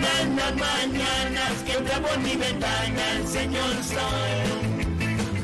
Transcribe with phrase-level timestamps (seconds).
[0.00, 4.70] Las mañanas que entra por mi ventana el señor sol.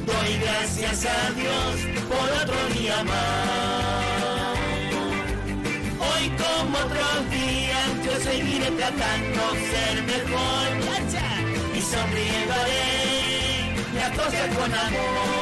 [0.06, 1.74] Doy gracias a Dios
[2.08, 4.56] por otro día más.
[6.00, 10.68] Hoy como otros días yo seguiré tratando ser mejor
[11.74, 12.54] y sonriendo
[13.94, 15.41] las cosas con amor.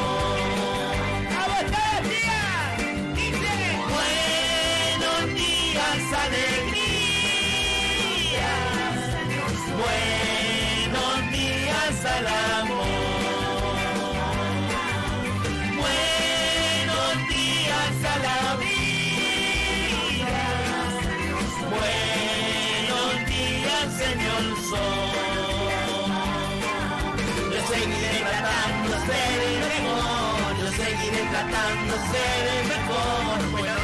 [29.07, 33.51] Ser el mejor, yo seguiré tratando ser el mejor.
[33.53, 33.81] Buenos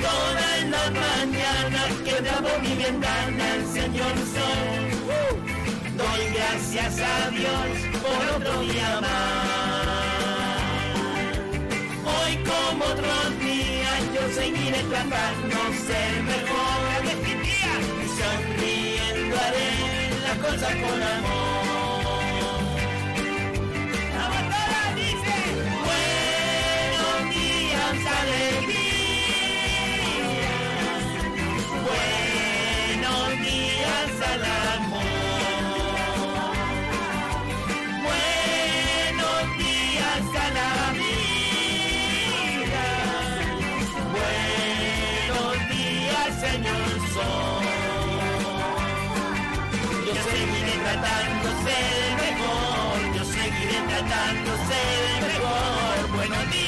[0.00, 4.88] Todas las mañanas que por mi ventana el Señor soy.
[5.96, 7.68] Doy gracias a Dios
[8.02, 9.78] por otro día más.
[12.04, 13.27] Hoy como días yo
[14.98, 17.78] seguiré tratando de mejor.
[18.02, 19.70] Y sonriendo haré
[20.22, 21.38] las cosas con amor.
[25.88, 28.88] Buenos días, alegría.
[31.86, 34.67] Buenos días amor.
[50.88, 53.14] Tratando ser mejor.
[53.14, 56.16] Yo seguiré tratando ser mejor.
[56.16, 56.67] Buenos días.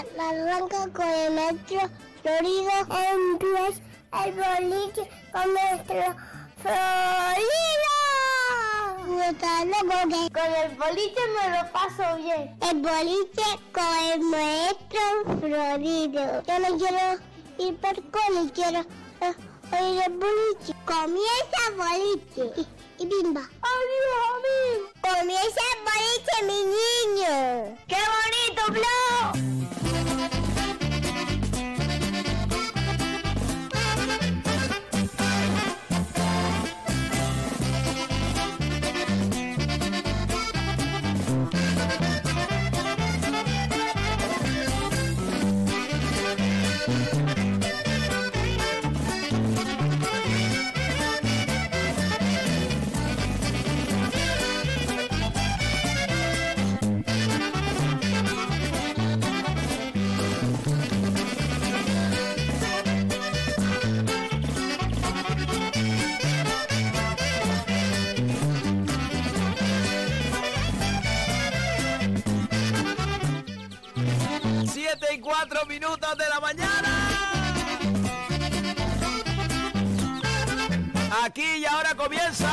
[0.00, 0.18] Usted?
[0.20, 1.80] Arranca con el metro
[2.22, 6.16] Florido en pies el boliche con nuestro
[6.62, 7.98] Florido.
[10.32, 12.56] Con el boliche me lo paso bien.
[12.60, 15.00] El boliche con el maestro
[15.40, 16.42] Florido.
[16.42, 17.20] Yo no quiero
[17.58, 18.80] ir por cole, quiero
[19.72, 20.74] oír el boliche.
[20.84, 22.62] Comienza el boliche.
[22.98, 23.42] Y, y bimba.
[23.42, 24.90] Adiós, amigo.
[25.02, 27.78] Comienza el boliche, mi niño.
[27.86, 29.77] ¡Qué bonito, Flo!
[75.28, 76.88] Cuatro minutos de la mañana.
[81.22, 82.50] Aquí y ahora comienza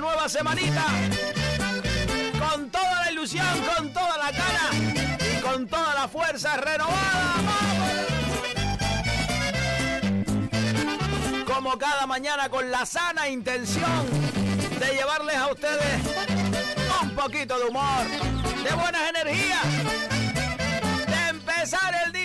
[0.00, 0.84] nueva semanita
[2.38, 4.70] con toda la ilusión, con toda la cara
[5.20, 7.34] y con toda la fuerza renovada.
[11.44, 14.06] Como cada mañana con la sana intención
[14.78, 16.00] de llevarles a ustedes
[17.02, 18.06] un poquito de humor,
[18.64, 19.64] de buenas energías,
[21.06, 22.19] de empezar el día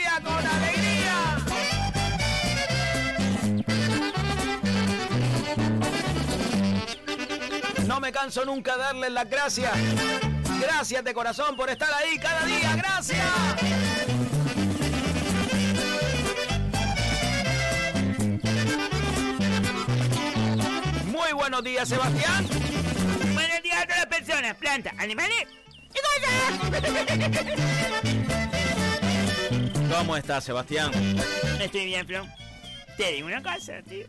[8.06, 9.72] me canso nunca de darles las gracias.
[10.62, 12.76] Gracias de corazón por estar ahí cada día.
[12.76, 13.20] Gracias.
[21.06, 22.48] Muy buenos días, Sebastián.
[23.34, 25.48] Buenos días a todas las personas, plantas, animales
[25.90, 26.32] y cosas.
[29.98, 30.92] ¿Cómo estás, Sebastián?
[31.60, 32.24] Estoy bien, Flo.
[32.98, 34.06] Te digo una cosa, tío.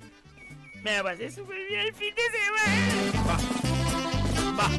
[0.82, 3.75] Me la pasé súper bien el fin de semana.
[4.58, 4.70] Va.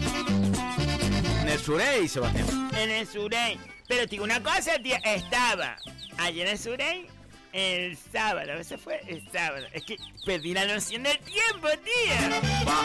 [1.42, 2.70] En el Surey, Sebastián.
[2.76, 3.60] En el Surey.
[3.88, 4.96] Pero te digo una cosa, tío.
[5.04, 5.78] Estaba
[6.18, 7.08] allí en el Surey
[7.54, 9.66] el sábado, ese fue el sábado.
[9.74, 12.42] Es que perdí la noción del tiempo, tía.
[12.68, 12.84] Va,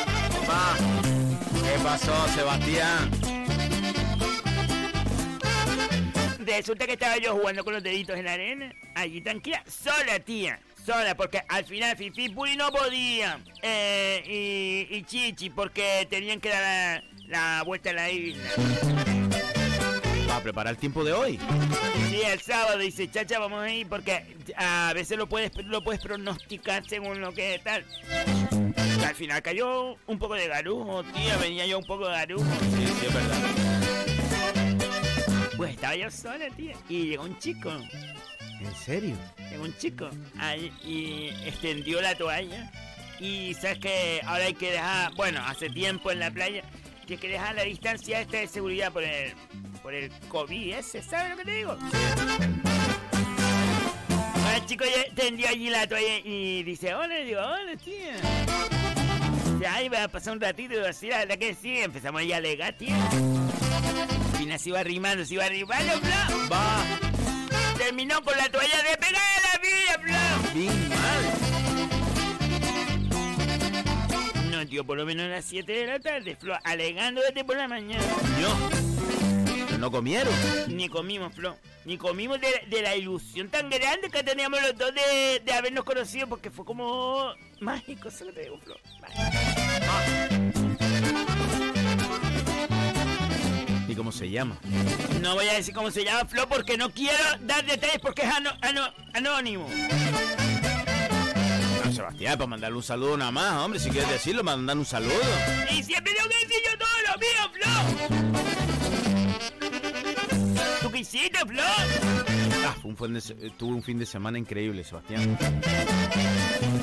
[0.48, 0.76] va.
[1.62, 3.10] ¿Qué pasó, Sebastián?
[6.38, 10.58] Resulta que estaba yo jugando con los deditos en la arena, allí tranquila, sola, tía.
[10.84, 13.38] Sola, porque al final Fifi Puri no podía.
[13.62, 18.42] Eh, y, y Chichi, porque tenían que dar la, la vuelta a la isla.
[20.28, 21.38] ¿Va a preparar el tiempo de hoy?
[22.08, 26.02] Sí, el sábado dice, chacha, vamos a ir porque a veces lo puedes, lo puedes
[26.02, 27.84] pronosticar según lo que tal.
[29.06, 32.44] Al final cayó un poco de garujo, tía, venía yo un poco de garujo.
[32.60, 33.38] Sí, sí, es verdad.
[35.56, 37.70] Pues estaba yo sola, tía, y llegó un chico,
[38.62, 39.16] ¿En serio?
[39.60, 42.70] un chico, ahí, y extendió la toalla.
[43.20, 46.62] Y sabes que ahora hay que dejar, bueno, hace tiempo en la playa,
[47.06, 49.32] que hay que dejar la distancia esta de seguridad por el,
[49.82, 51.78] por el COVID ese, ¿sabes lo que te digo?
[54.10, 58.16] Ahora el chico ya tendió allí la toalla y dice, hola, digo, hola, tía.
[59.70, 62.32] Ay, va a pasar un ratito, y digo, sí, la verdad que sí, empezamos ahí
[62.32, 62.96] a alegar, tía.
[64.40, 66.28] Y se iba arrimando, se iba arrimando, bla.
[66.50, 67.11] Va.
[67.84, 70.38] Terminó con la toalla de pegar a la vida, bla.
[70.54, 71.24] Bien mal.
[74.50, 77.56] No, tío, por lo menos a las 7 de la tarde, Flo, alegando desde por
[77.56, 78.04] la mañana.
[79.66, 80.32] Pero no comieron.
[80.68, 81.56] Ni comimos, Flo.
[81.84, 85.84] Ni comimos de, de la ilusión tan grande que teníamos los dos de, de habernos
[85.84, 88.76] conocido, porque fue como mágico, eso que te digo, Flo.
[93.92, 94.56] ¿Y cómo se llama?
[95.20, 98.28] No voy a decir cómo se llama, Flo, porque no quiero dar detalles porque es
[98.32, 99.68] ano- ano- anónimo.
[101.84, 103.78] No, Sebastián, para mandarle un saludo nada más, hombre.
[103.78, 105.12] Si quieres decirlo, mandar un saludo.
[105.70, 107.70] Y siempre tengo que decir yo todo lo mío, Flo.
[110.80, 111.62] ¿Tú qué hiciste, Flo?
[112.64, 115.36] Ah, fue un fin de eh, tuve un fin de semana increíble, Sebastián.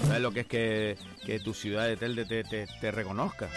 [0.08, 3.48] ¿Sabes lo que es que, que tu ciudad de Telde te, te, te reconozca?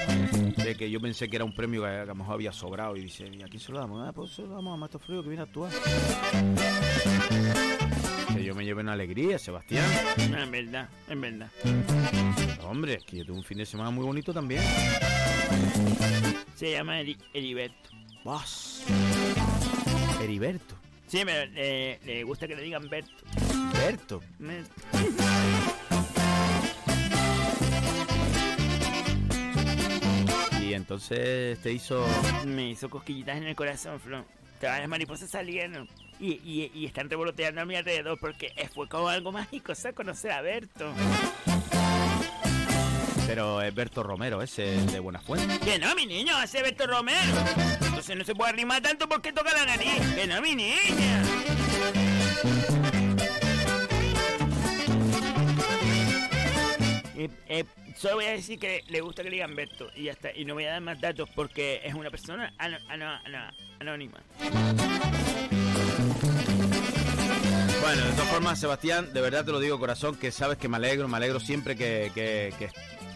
[0.57, 3.03] De que yo pensé que era un premio que a lo mejor había sobrado y
[3.03, 4.07] dice, ¿y a quién se lo damos?
[4.07, 5.73] Ah, pues se lo damos a Mato Frío que viene a actuar.
[8.35, 9.85] Que yo me lleve una alegría, Sebastián.
[10.31, 11.51] No, es verdad, es verdad.
[12.65, 14.63] Hombre, es que yo tuve un fin de semana muy bonito también.
[16.55, 17.91] Se llama Eri- Heriberto.
[18.25, 18.85] Vas.
[20.23, 20.77] Heriberto.
[21.13, 23.13] Sí, pero le, le gusta que le digan Berto.
[23.75, 24.23] Berto.
[24.39, 24.65] Me-
[30.61, 32.07] Y entonces te hizo...
[32.47, 34.25] Me hizo cosquillitas en el corazón, Flo.
[34.61, 35.89] Todas las mariposas salieron.
[36.21, 39.97] Y, y, y están revoloteando a mi alrededor porque fue como algo mágico, ¿sabes?
[39.97, 40.93] Conocer a Berto.
[43.27, 45.59] Pero es Berto Romero, ese de Buenafuente.
[45.61, 47.33] Que no, mi niño, hace Berto Romero.
[47.85, 49.93] Entonces no se puede arrimar tanto porque toca la nariz.
[50.15, 51.23] Que no, mi niña.
[57.15, 57.65] Eh, eh,
[57.97, 60.35] solo voy a decir que le gusta que le digan Berto y ya está.
[60.35, 64.19] Y no voy a dar más datos porque es una persona ano- ano- ano- anónima.
[67.81, 70.77] Bueno, de todas formas, Sebastián, de verdad te lo digo, corazón, que sabes que me
[70.77, 72.71] alegro, me alegro siempre que, que, que,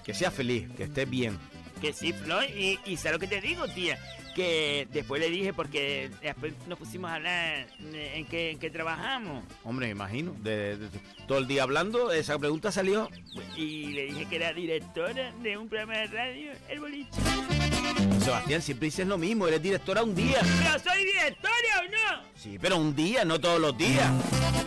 [0.06, 1.36] que seas feliz, que estés bien.
[1.80, 3.98] Que sí, Floyd, y, y ¿sabes lo que te digo, tía?
[4.36, 9.42] Que después le dije, porque después nos pusimos a hablar en qué, en qué trabajamos.
[9.64, 13.08] Hombre, me imagino, de, de- de- todo el día hablando, esa pregunta salió.
[13.56, 17.18] Y le dije que era directora de un programa de radio, El Boliche.
[18.22, 20.38] Sebastián, siempre dices lo mismo, eres directora un día.
[20.42, 22.22] ¿Pero soy directora o no?
[22.36, 24.10] Sí, pero un día, no todos los días.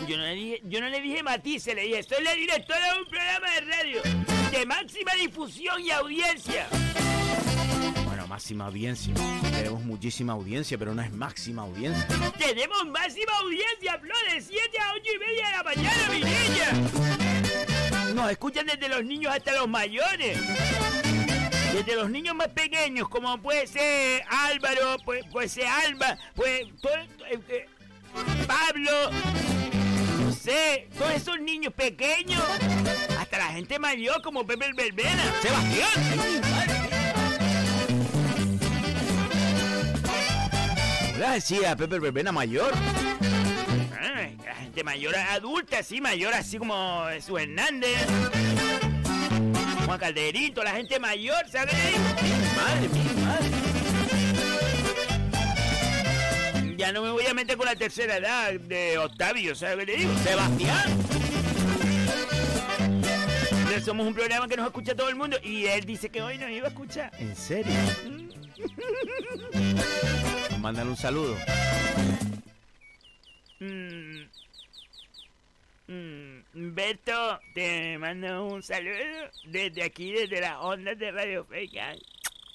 [0.08, 2.98] Yo no le dije, yo no le dije matices, le dije, soy la directora de
[3.00, 4.02] un programa de radio
[4.50, 6.66] de máxima difusión y audiencia.
[8.30, 9.12] Máxima audiencia.
[9.50, 12.06] Tenemos muchísima audiencia, pero no es máxima audiencia.
[12.38, 16.08] Tenemos máxima audiencia, Flor, de 7 a 8 y media de la mañana,
[18.06, 18.14] mi.
[18.14, 20.38] Nos escuchan desde los niños hasta los mayores.
[21.74, 26.94] Desde los niños más pequeños, como puede ser Álvaro, puede, ser Alba, puede, todo-
[27.30, 27.66] eh, eh,
[28.46, 29.10] Pablo,
[30.20, 32.40] no sé, todos esos niños pequeños,
[33.18, 35.34] hasta la gente mayor como Pepe el Verbena.
[35.42, 36.42] ¡Sebastián!
[41.20, 42.72] Hola, decía Pepe Verbena mayor.
[44.00, 48.06] Ay, la gente mayor adulta, sí, mayor así como su Hernández.
[49.84, 51.74] Juan Calderito, la gente mayor, ¿sabes?
[52.56, 53.50] Madre mía, madre.
[56.78, 60.16] Ya no me voy a meter con la tercera edad de Octavio, ¿sabes te digo?
[60.24, 60.90] Sebastián.
[63.84, 66.48] Somos un programa que nos escucha todo el mundo y él dice que hoy nos
[66.48, 67.12] iba a escuchar.
[67.18, 67.74] ¿En serio?
[70.60, 71.36] Mándale un saludo.
[73.60, 74.20] Mm.
[75.88, 78.94] Mm, Beto, te mando un saludo
[79.46, 81.80] desde aquí, desde las ondas de Radio Fake.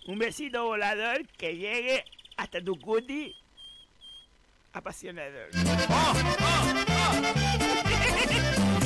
[0.07, 2.05] Un besito volador que llegue
[2.38, 3.35] hasta tu cuti
[4.74, 5.50] apasionador.
[5.89, 6.65] ¡Oh, oh, oh!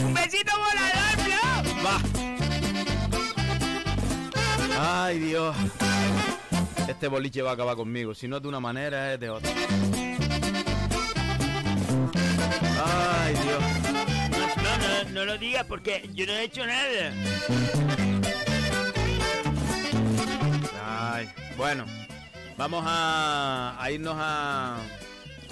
[0.05, 1.41] ¡Un besito volador, Flo!
[1.85, 2.01] Va.
[4.81, 5.55] Ay, Dios.
[6.89, 8.15] Este boliche va a acabar conmigo.
[8.15, 9.51] Si no es de una manera, es de otra.
[12.83, 13.63] Ay, Dios.
[14.63, 17.13] No, no, no lo digas porque yo no he hecho nada.
[20.83, 21.85] Ay, bueno.
[22.57, 24.77] Vamos a, a irnos a,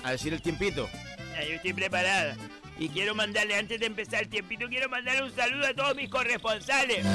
[0.04, 0.90] a decir el tiempito.
[1.34, 2.36] Ya, yo estoy preparada.
[2.80, 6.10] Y quiero mandarle, antes de empezar el tiempito, quiero mandarle un saludo a todos mis
[6.10, 7.06] corresponsales.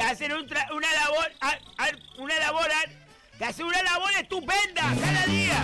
[0.00, 1.30] Que hacen una labor,
[2.20, 5.62] una labor, a- hacen una labor estupenda cada día.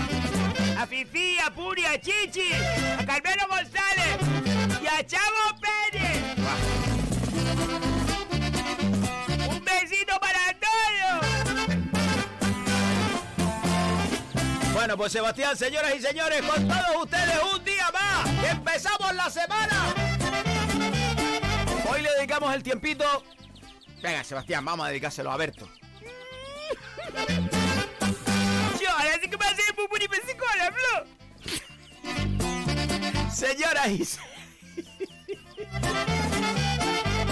[0.79, 4.19] A Fifi, a Puri, a Chichi, a Carmelo González
[4.83, 6.23] y a Chavo Pérez.
[9.49, 11.25] Un besito para todos.
[14.75, 18.51] Bueno, pues Sebastián, señoras y señores, con todos ustedes un día más.
[18.51, 19.95] Empezamos la semana.
[21.89, 23.25] Hoy le dedicamos el tiempito.
[24.07, 25.69] Venga, Sebastián, vamos a dedicárselo a Berto.
[33.33, 34.21] Señoras y se-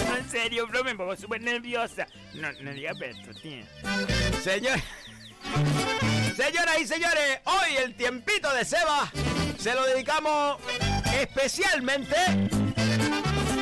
[0.09, 2.07] No, en serio, Flo, me pongo súper nerviosa.
[2.35, 3.64] No, no digas esto, tío.
[4.43, 4.78] Señor...
[6.37, 9.09] Señoras y señores, hoy el tiempito de Seba
[9.57, 10.59] se lo dedicamos
[11.21, 12.16] especialmente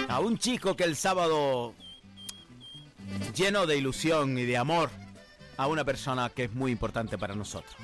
[0.09, 1.75] a un chico que el sábado
[3.35, 4.91] lleno de ilusión y de amor
[5.57, 7.75] a una persona que es muy importante para nosotros.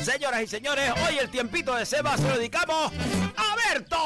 [0.00, 2.92] Señoras y señores, hoy el tiempito de Seba se lo dedicamos
[3.36, 3.96] a Berto.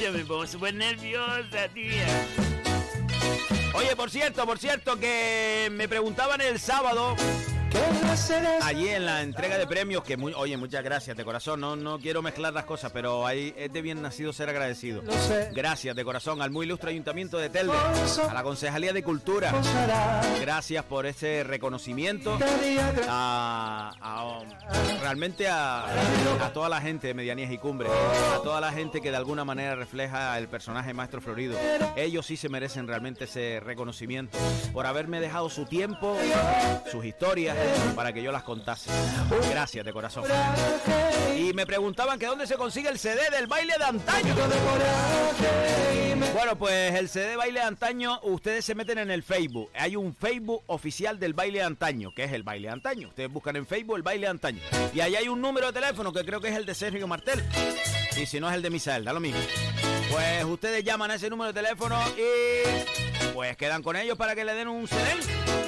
[0.00, 2.26] Yo me pongo súper nerviosa, tía.
[3.74, 7.16] Oye, por cierto, por cierto, que me preguntaban el sábado,
[8.62, 11.98] allí en la entrega de premios, que muy, oye, muchas gracias de corazón, no, no
[11.98, 15.02] quiero mezclar las cosas, pero ahí es de bien nacido ser agradecido.
[15.52, 17.72] Gracias de corazón al muy ilustre Ayuntamiento de Telde,
[18.28, 19.52] a la Concejalía de Cultura,
[20.40, 22.38] gracias por ese reconocimiento,
[23.08, 24.38] a, a-
[25.00, 25.84] realmente a,
[26.44, 27.90] a toda la gente de Medianías y Cumbres,
[28.34, 31.56] a toda la gente que de alguna manera refleja el personaje Maestro Florido.
[31.96, 34.38] Ellos sí se merecen realmente ese reconocimiento
[34.72, 36.16] por haberme dejado su tiempo,
[36.90, 37.56] sus historias,
[37.94, 38.90] para que yo las contase.
[39.50, 40.24] Gracias de corazón.
[41.36, 44.34] Y me preguntaban que dónde se consigue el CD del baile de antaño.
[46.34, 49.70] Bueno, pues el CD baile de antaño, ustedes se meten en el Facebook.
[49.74, 53.08] Hay un Facebook oficial del baile de antaño, que es el baile de antaño.
[53.08, 54.60] Ustedes buscan en Facebook el baile de antaño.
[54.92, 57.44] Y ahí hay un número de teléfono que creo que es el de Sergio Martel.
[58.20, 59.40] Y si no es el de Misael, da lo mismo.
[60.10, 64.44] Pues ustedes llaman a ese número de teléfono y pues quedan con ellos para que
[64.44, 65.67] le den un CD.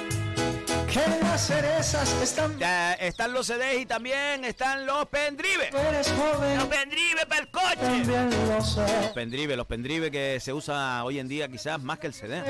[0.91, 2.57] Que las cerezas están.
[2.59, 5.69] Ya están los CDs y también están los pendrives.
[5.69, 7.75] Tú eres joven, ¡No pendrive para el coche!
[7.79, 8.81] también lo sé.
[9.15, 12.43] Pendrive, los pendrive que se usa hoy en día quizás más que el CD.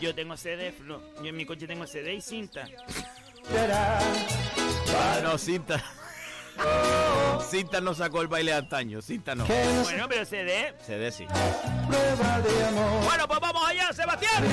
[0.00, 1.00] Yo tengo CD, Flo.
[1.22, 2.66] Yo en mi coche tengo CD y cinta.
[3.50, 3.98] será.
[3.98, 5.82] Ah, no, cinta.
[7.50, 9.46] Cinta no sacó el baile de antaño, cinta no.
[9.46, 10.74] No Bueno, pero CD.
[10.86, 11.26] CD sí.
[11.88, 13.02] prueba de amor.
[13.04, 14.44] Bueno, pues vamos allá, Sebastián.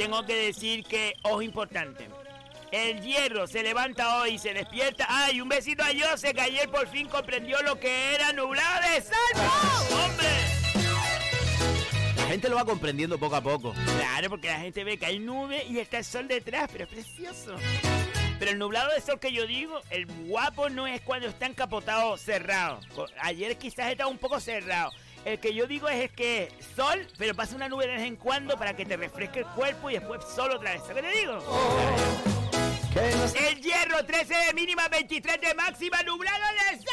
[0.00, 2.08] Tengo que decir que, ojo importante.
[2.72, 5.04] El hierro se levanta hoy y se despierta.
[5.06, 9.02] ¡Ay, un besito a Jose que ayer por fin comprendió lo que era nublado de
[9.02, 9.52] salvo!
[10.02, 10.26] ¡Hombre!
[12.16, 13.74] La gente lo va comprendiendo poco a poco.
[13.98, 16.90] Claro, porque la gente ve que hay nube y está el sol detrás, pero es
[16.90, 17.56] precioso.
[18.38, 22.16] Pero el nublado de sol que yo digo, el guapo no es cuando está encapotado
[22.16, 22.80] cerrado.
[23.20, 24.92] Ayer quizás estaba un poco cerrado.
[25.24, 28.56] El que yo digo es que sol, pero pasa una nube de vez en cuando
[28.56, 30.82] para que te refresque el cuerpo y después sol otra vez.
[30.86, 31.38] ¿Sabes qué te digo?
[33.36, 36.38] El hierro 13 de mínima, 23 de máxima, nublado
[36.70, 36.86] de sol.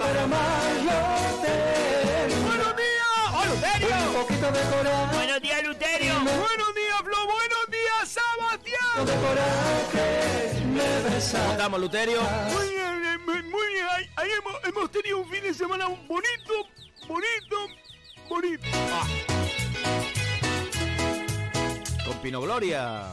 [0.00, 0.26] para para.
[2.44, 3.06] ¡Buenos días!
[3.32, 4.12] ¡Oh, Un Luterio!
[4.22, 6.14] poquito de coraje, Buenos días, Luterio.
[6.20, 7.16] ¡Buenos días, Flo!
[7.26, 9.06] ¡Buenos días, Sebastián!
[9.06, 11.50] de coraje, me ¿Cómo besas.
[11.52, 12.20] estamos, Luterio?
[12.22, 13.86] Muy bien, eh, muy bien.
[13.92, 16.68] Ahí, ahí hemos, hemos tenido un fin de semana bonito,
[17.08, 17.56] bonito,
[18.28, 18.66] bonito.
[22.06, 23.08] Con Pino Gloria.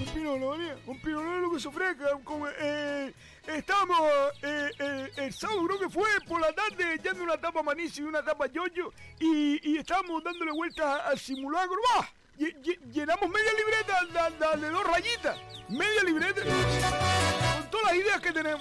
[0.00, 2.06] Un pinolone, un pinolone lo que se ofrezca.
[2.24, 3.12] Como, eh,
[3.46, 4.00] estamos,
[4.42, 8.08] eh, eh, el sábado creo que fue por la tarde echando una tapa manicio y
[8.08, 11.76] una tapa yoyo y, y estábamos dándole vueltas al simulacro.
[11.96, 12.08] ¡Bah!
[12.38, 15.36] Lle- lle- Llenamos media libreta de dos rayitas.
[15.68, 16.42] Media libreta.
[16.42, 18.60] Con todas las ideas que tenemos.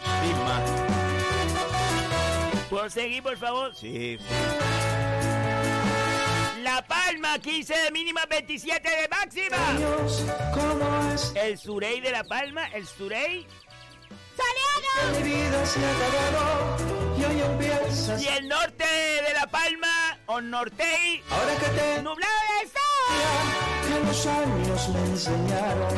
[2.69, 3.73] ¿Puedo seguir, por favor?
[3.75, 4.17] Sí,
[6.63, 9.57] La Palma, 15 de mínima, 27 de máxima.
[10.53, 13.47] ¿Cómo es El Surey de La Palma, el Surey.
[15.15, 16.77] que mi vida se ha acabado
[17.17, 18.21] y hoy empiezas?
[18.21, 23.87] Y el norte de La Palma, o Nortey, Ahora que te nublado de sol.
[23.87, 25.95] que los años me enseñaron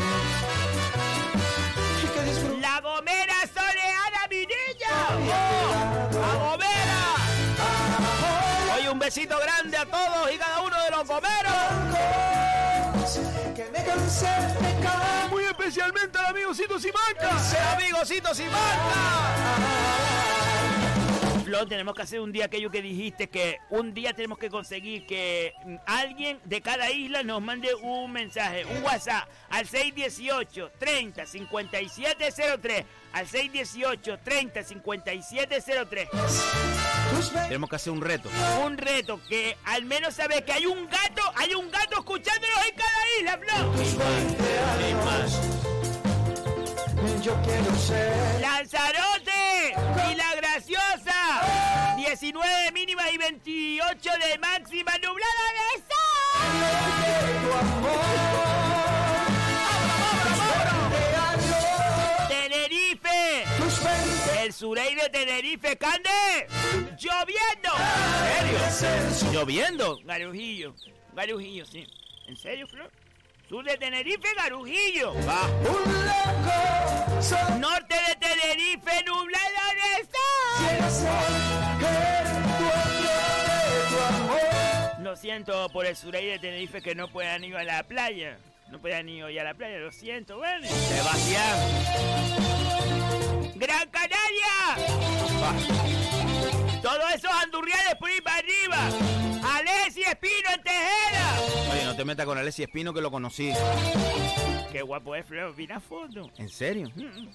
[9.09, 11.51] besito grande a todos y cada uno de los gomeros.
[15.31, 17.31] Muy especialmente al amigo Cito Simaca.
[17.73, 19.39] Amigositos y marca.
[21.49, 25.07] Flor, tenemos que hacer un día aquello que dijiste, que un día tenemos que conseguir
[25.07, 25.55] que
[25.88, 32.85] alguien de cada isla nos mande un mensaje, un WhatsApp al 618 30 5703.
[33.13, 36.09] Al 618 30 5703.
[37.47, 38.29] Tenemos que hacer un reto.
[38.63, 42.75] Un reto que al menos sabe que hay un gato, hay un gato escuchándonos en
[42.75, 43.77] cada isla, Flor.
[43.79, 43.97] Sí, sí,
[45.03, 45.59] más.
[47.23, 48.39] Yo quiero ser.
[48.39, 49.73] ¡Lanzarote!
[49.95, 50.48] ¡Milagro!
[52.09, 55.99] 19 de mínima y 28 de máxima, nublada de sol.
[62.27, 63.45] Tenerife.
[64.43, 66.47] El surey de Tenerife, Cande.
[66.97, 67.69] Lloviendo.
[68.65, 69.31] ¿En serio?
[69.31, 69.99] Lloviendo.
[70.03, 70.73] Garujillo.
[71.13, 71.85] Garujillo, sí.
[72.25, 72.91] ¿En serio, Flor?
[73.49, 75.12] Sur de Tenerife, Garujillo.
[75.27, 75.49] Va.
[75.62, 76.51] un loco.
[77.59, 81.03] Norte de Tenerife, nublada de sol.
[85.03, 88.38] Lo siento por el surey de Tenerife que no puedan ir a la playa.
[88.69, 90.67] No puedan ir hoy a la playa, lo siento, bueno.
[90.67, 91.57] Sebastián.
[93.55, 94.77] ¡Gran Canaria!
[96.81, 98.77] Todos esos andurriales por ir para arriba.
[99.55, 101.39] Alessi Espino en Tejera.
[101.71, 103.51] Oye, no te metas con Alessi Espino que lo conocí.
[104.71, 105.53] Qué guapo es, Flor.
[105.57, 106.29] Mira foto.
[106.37, 106.91] ¿En serio?
[106.95, 107.27] Mm.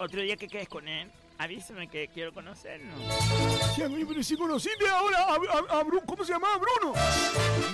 [0.00, 2.92] Otro día que quedes con él, avísame que quiero conocerlo.
[3.74, 6.94] Sí, pero si conociste ahora a, a- a ¿Cómo se llamaba Bruno?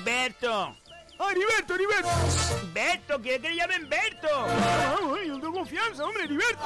[0.04, 0.76] Berto.
[1.24, 2.08] Ah, Heriberto, Heriberto.
[2.72, 4.28] Berto, ¿quiere que le llamen Berto?
[4.30, 6.62] Ah, oye, yo tengo confianza, hombre, Heriberto.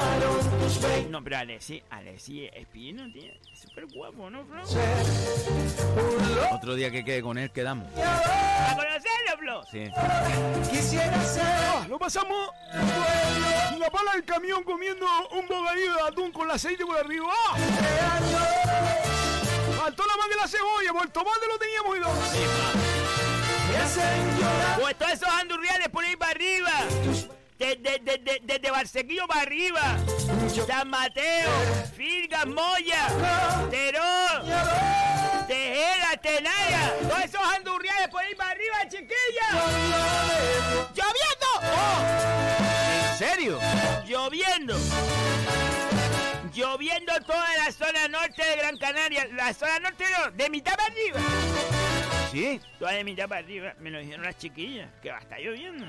[1.10, 3.32] No, pero Alessi, Alessi Espino, tío.
[3.54, 4.68] Súper guapo, ¿no, loco.
[6.52, 7.86] Otro día que quede con él quedamos.
[7.96, 9.64] ¿A conocerlo, Flor?
[9.70, 9.90] Sí.
[10.70, 12.50] Quisiera ser Ah, lo pasamos
[13.78, 17.28] la pala del camión comiendo un bocadillo de atún con el aceite por arriba.
[17.32, 17.56] ¡Ah!
[19.76, 22.87] Faltó la más de la cebolla, por el tomate lo teníamos y
[24.80, 26.72] Pues todos esos andurriales por ahí para arriba.
[27.58, 29.96] Desde de, de, de- desde Barsequillo para arriba.
[30.66, 31.50] San Mateo,
[31.96, 33.08] Firgas, Moya,
[33.70, 34.42] Terón,
[35.48, 36.94] Tejera, Tenaya.
[37.08, 39.48] Todos esos andurriales por ahí para arriba, chiquilla.
[40.94, 41.72] ¡Lloviendo!
[43.10, 43.58] ¿En serio?
[44.06, 44.76] Lloviendo.
[46.58, 49.28] Lloviendo toda la zona norte de Gran Canaria.
[49.32, 51.20] La zona norte no, de mitad para arriba.
[52.32, 52.60] Sí.
[52.80, 53.74] Toda de mitad para arriba.
[53.78, 54.90] Me lo dijeron las chiquillas.
[55.00, 55.86] Que va a estar lloviendo.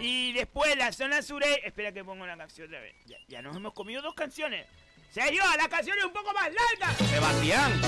[0.00, 1.68] Y después la zona sureste.
[1.68, 2.96] Espera que pongo la canción otra vez.
[3.04, 4.66] Ya, ya nos hemos comido dos canciones.
[5.12, 6.94] Sergio, la canción es un poco más larga.
[7.06, 7.80] Sebastián.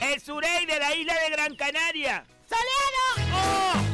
[0.00, 2.24] El surey de la isla de Gran Canaria.
[2.46, 3.34] ¡Soleado!
[3.34, 3.93] ¡Oh!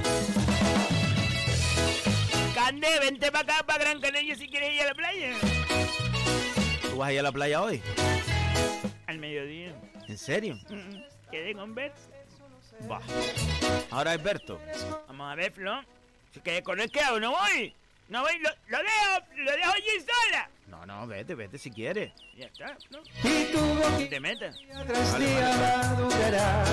[2.64, 5.34] Cande, vente para acá, para Gran Canaria si quieres ir a la playa.
[6.90, 7.82] ¿Tú vas a ir a la playa hoy?
[9.06, 9.74] Al mediodía.
[10.06, 10.56] ¿En serio?
[10.68, 11.96] Mm, Quedé con Bert.
[12.90, 13.00] Va.
[13.90, 14.60] Ahora es Berto.
[15.08, 15.80] Vamos a ver, Flo.
[16.34, 17.18] Si quedé con él, ¿qué hago?
[17.18, 17.74] ¿No voy?
[18.08, 20.50] No voy, lo, lo dejo, lo dejo allí sola.
[20.66, 22.12] No, no, vete, vete si quieres.
[22.36, 23.02] Ya está, Flo.
[23.98, 24.56] Y te metas.
[24.86, 26.64] tras día madurará.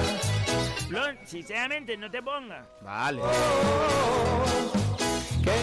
[0.87, 2.65] Flo, sinceramente, no te pongas.
[2.81, 3.21] Vale.
[3.21, 4.86] Que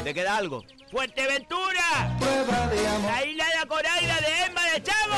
[0.03, 0.65] ¿Te queda algo?
[0.91, 2.17] ¡Fuerteventura!
[2.19, 5.17] prueba de amor La isla de Coraida de Emma de Chavo.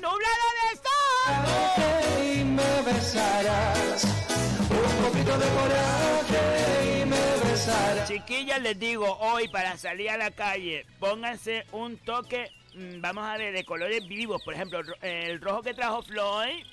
[0.00, 2.24] ¡Nublado de sol!
[2.24, 4.04] y me besarás.
[4.04, 8.08] Un poquito de coraje y me besarás.
[8.08, 13.36] Chiquillas, les digo, hoy para salir a la calle, pónganse un toque, mm, vamos a
[13.36, 14.40] ver, de colores vivos.
[14.44, 16.64] Por ejemplo, el rojo que trajo Floyd,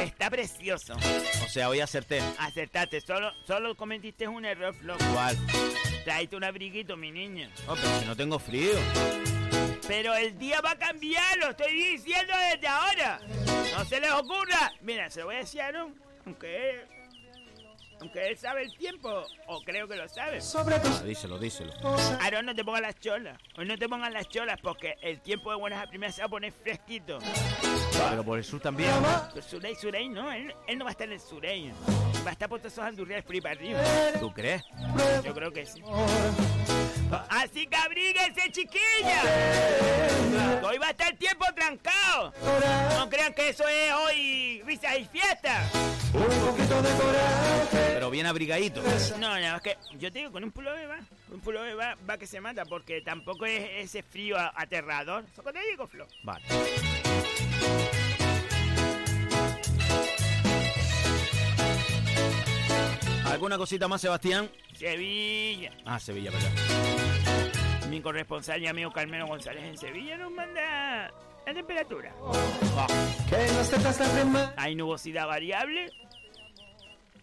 [0.00, 0.94] Está precioso.
[1.44, 2.20] O sea, hoy acerté.
[2.38, 4.96] Acertaste, solo, solo cometiste un error, Flo.
[5.12, 5.36] ¿Cuál?
[6.04, 7.48] Traíste un abriguito, mi niño.
[7.66, 8.72] Oh, pero si no tengo frío.
[9.86, 13.20] Pero el día va a cambiar, lo estoy diciendo desde ahora.
[13.76, 14.72] No se les ocurra.
[14.80, 16.84] Mira, se lo voy a decir a Aaron, aunque
[18.00, 20.40] aunque él sabe el tiempo, o creo que lo sabe.
[20.40, 21.72] sobre Ah, díselo, díselo.
[22.20, 23.38] Aaron, no te pongas las cholas.
[23.56, 26.26] Hoy no te pongas las cholas porque el tiempo de buenas a primeras se va
[26.26, 27.18] a poner fresquito.
[28.10, 28.90] Pero por el sur también.
[29.32, 31.72] Pero Surey, Surey, no, él, él no va a estar en el Surey.
[32.24, 33.80] Va a estar por todos esos andurriales por ahí para arriba.
[34.20, 34.62] ¿Tú crees?
[35.24, 35.82] Yo creo que sí.
[37.30, 39.22] Así que abríguense, chiquilla.
[40.62, 42.32] Hoy va a estar el tiempo trancado.
[42.98, 45.62] No crean que eso es hoy risas y fiesta.
[46.12, 47.25] un poquito de coraje.
[48.16, 48.82] Bien abrigadito.
[49.20, 51.00] No, no, es que yo te digo, con un pullover va.
[51.30, 55.22] Un pullover va, va que se mata porque tampoco es ese frío a- aterrador.
[55.30, 56.06] Eso te digo, Flo.
[56.22, 56.42] Vale.
[63.26, 64.48] ¿Alguna cosita más, Sebastián?
[64.72, 65.72] Sevilla.
[65.84, 66.50] Ah, Sevilla, verdad.
[67.90, 71.12] Mi corresponsal y amigo Carmelo González en Sevilla nos manda
[71.46, 72.14] la temperatura.
[73.28, 74.54] Crema.
[74.56, 75.92] Hay nubosidad variable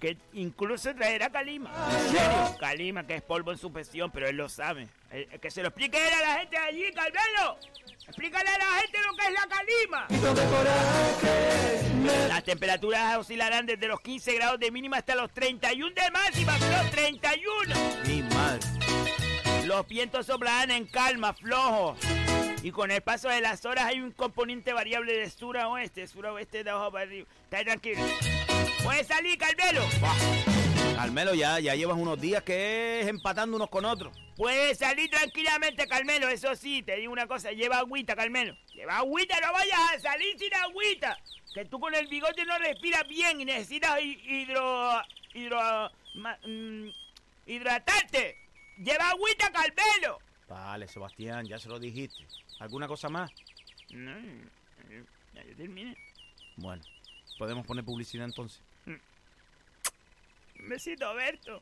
[0.04, 1.72] que incluso traerá calima.
[1.90, 2.58] ¿En serio?
[2.60, 4.90] Calima, que es polvo en suspensión, pero él lo sabe.
[5.12, 7.58] Eh, Que se lo explique él a la gente de allí, Carmelo.
[8.06, 10.08] Explícale a la gente lo que es la calima.
[12.28, 16.90] Las temperaturas oscilarán desde los 15 grados de mínima hasta los 31 de máxima, Flo,
[16.92, 17.74] 31.
[18.06, 18.60] Mi madre.
[19.66, 21.96] Los vientos soplarán en calma, flojo.
[22.62, 26.08] Y con el paso de las horas hay un componente variable de sur a oeste,
[26.08, 27.28] sur a oeste de abajo para arriba.
[27.46, 28.02] Está tranquilo.
[28.84, 29.82] Puedes salir, Carmelo.
[30.96, 34.16] Carmelo, ya, ya llevas unos días que es empatando unos con otros.
[34.36, 36.28] Puedes salir tranquilamente, Carmelo.
[36.30, 38.56] Eso sí, te digo una cosa, lleva agüita, Carmelo.
[38.74, 41.18] Lleva agüita, no vayas a salir sin agüita.
[41.54, 45.02] Que tú con el bigote no respiras bien y necesitas hi- hidro...
[45.34, 45.60] hidro...
[46.16, 46.88] ma- mm,
[47.46, 48.38] hidratarte.
[48.78, 50.20] Lleva agüita, Carmelo.
[50.48, 52.26] Vale, Sebastián, ya se lo dijiste.
[52.60, 53.32] ¿Alguna cosa más?
[53.92, 54.12] No,
[55.34, 55.96] ya yo terminé.
[56.58, 56.84] Bueno,
[57.38, 58.62] podemos poner publicidad entonces.
[60.64, 61.62] Un besito, Berto.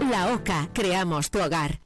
[0.00, 1.85] La OCA, creamos tu hogar.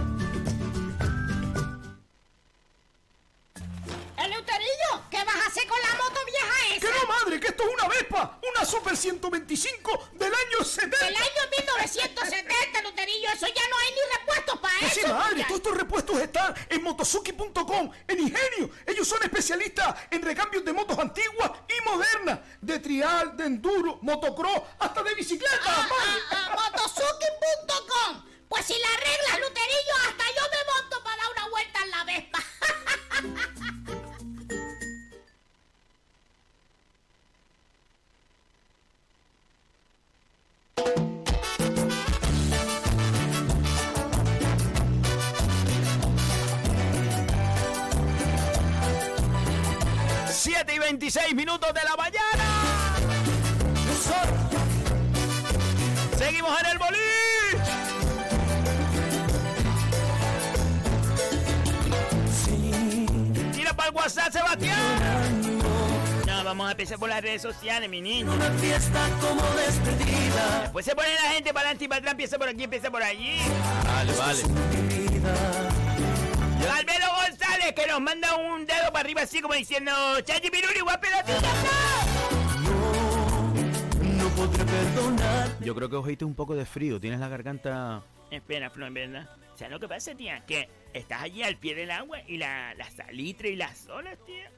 [4.25, 6.21] Eleuterillo, ¿qué vas a hacer con la moto
[7.11, 7.39] madre!
[7.39, 8.39] ¡Que esto es una Vespa!
[8.55, 11.05] ¡Una Super 125 del año 70!
[11.05, 13.29] ¡Del año 1970, Luterillo!
[13.31, 15.07] ¡Eso ya no hay ni repuestos para Pues eso!
[15.07, 18.69] sí, madre, todos estos repuestos están en motosuki.com, en Ingenio.
[18.85, 24.61] Ellos son especialistas en recambios de motos antiguas y modernas, de trial, de enduro, motocross,
[24.79, 25.57] hasta de bicicleta.
[25.65, 28.25] Ah, ah, ah, Motosuki.com.
[28.47, 32.03] Pues si la arreglas, Luterillo, hasta yo me monto para dar una vuelta en la
[32.03, 32.39] Vespa.
[50.29, 52.43] Siete y 26 minutos de la mañana.
[56.17, 57.01] Seguimos en el boliche.
[63.53, 65.50] Tira para el WhatsApp, Sebastián.
[66.41, 68.33] No, vamos a empezar por las redes sociales, mi niño.
[68.33, 70.61] Una fiesta como despedida.
[70.63, 73.03] Después se pone la gente para adelante y para atrás, empieza por aquí, empieza por
[73.03, 73.37] allí.
[73.85, 74.41] Vale, vale.
[76.73, 81.53] Albedo González, que nos manda un dedo para arriba así como diciendo, Chachi Piruli, guapelotilla.
[84.01, 85.59] No podré perdonar.
[85.59, 86.99] Yo creo que oíste un poco de frío.
[86.99, 88.01] Tienes la garganta.
[88.31, 89.29] Espera, Flo, en verdad.
[89.53, 92.73] O sea, lo que pasa, tía, que estás allí al pie del agua y la,
[92.73, 94.49] la salitre y las olas, tía.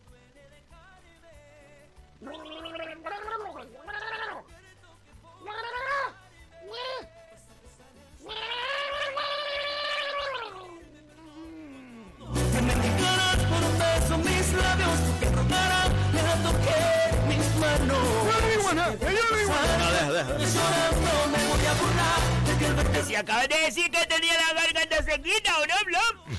[23.05, 26.33] Si acabas de decir que tenía la garganta sequita, ¿o no?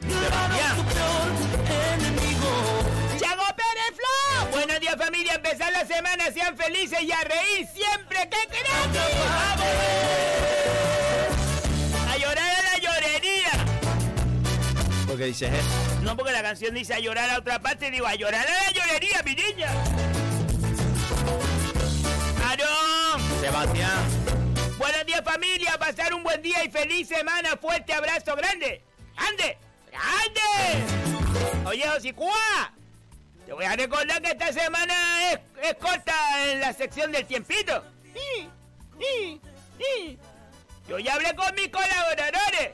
[0.00, 0.97] Sebastián.
[4.88, 5.34] Días, familia.
[5.34, 8.20] Empezar la semana, sean felices y a reír siempre.
[8.30, 8.90] ¡Qué crack!
[9.18, 9.66] ¡Vamos!
[12.08, 13.50] A llorar a la llorería.
[15.06, 16.00] ¿Por qué dices eso?
[16.02, 18.70] No, porque la canción dice a llorar a otra parte, digo a llorar a la
[18.70, 19.68] llorería, mi niña.
[22.46, 23.40] ¡Aarón!
[23.42, 23.98] Sebastián.
[24.78, 25.78] Buenos días, familia.
[25.78, 27.58] Pasar un buen día y feliz semana.
[27.60, 28.82] Fuerte abrazo grande.
[29.16, 29.58] ¡Ande!
[29.90, 31.66] ¡Grande!
[31.66, 32.72] Oye, Josicua,
[33.48, 36.12] te voy a recordar que esta semana es, es corta
[36.52, 37.82] en la sección del tiempito.
[38.04, 38.42] Y,
[39.02, 39.40] y,
[39.80, 40.18] y.
[40.86, 42.72] Yo ya hablé con mis colaboradores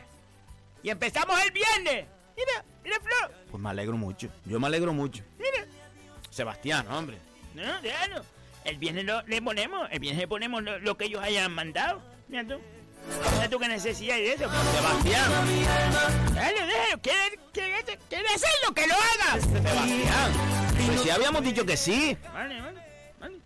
[0.83, 2.07] y empezamos el viernes.
[2.37, 3.33] Mira, mira, Flor.
[3.53, 4.29] Pues me alegro mucho.
[4.47, 5.23] Yo me alegro mucho.
[5.39, 5.65] Mira.
[6.31, 7.19] Sebastián, hombre.
[7.55, 8.25] No, déjalo.
[8.65, 12.03] El viernes lo- le ponemos, el viernes le ponemos lo, lo que ellos hayan mandado.
[12.27, 12.61] Mira tú.
[13.33, 14.45] Mira tú qué necesidad de eso.
[14.75, 15.31] Sebastián.
[16.35, 17.03] Dale, déjalo.
[17.03, 18.75] ¿Quiere, quiere, quiere hacerlo?
[18.75, 19.41] ¡Que lo haga!
[19.41, 20.33] Sebastián.
[20.87, 22.17] Pues si habíamos dicho que sí.
[22.33, 22.81] Vale, vale,
[23.21, 23.37] vale.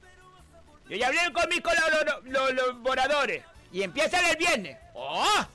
[0.88, 3.44] Yo ya hablé con mis colaboradores.
[3.72, 4.78] Y empiezan el viernes.
[4.94, 5.46] ¡Oh!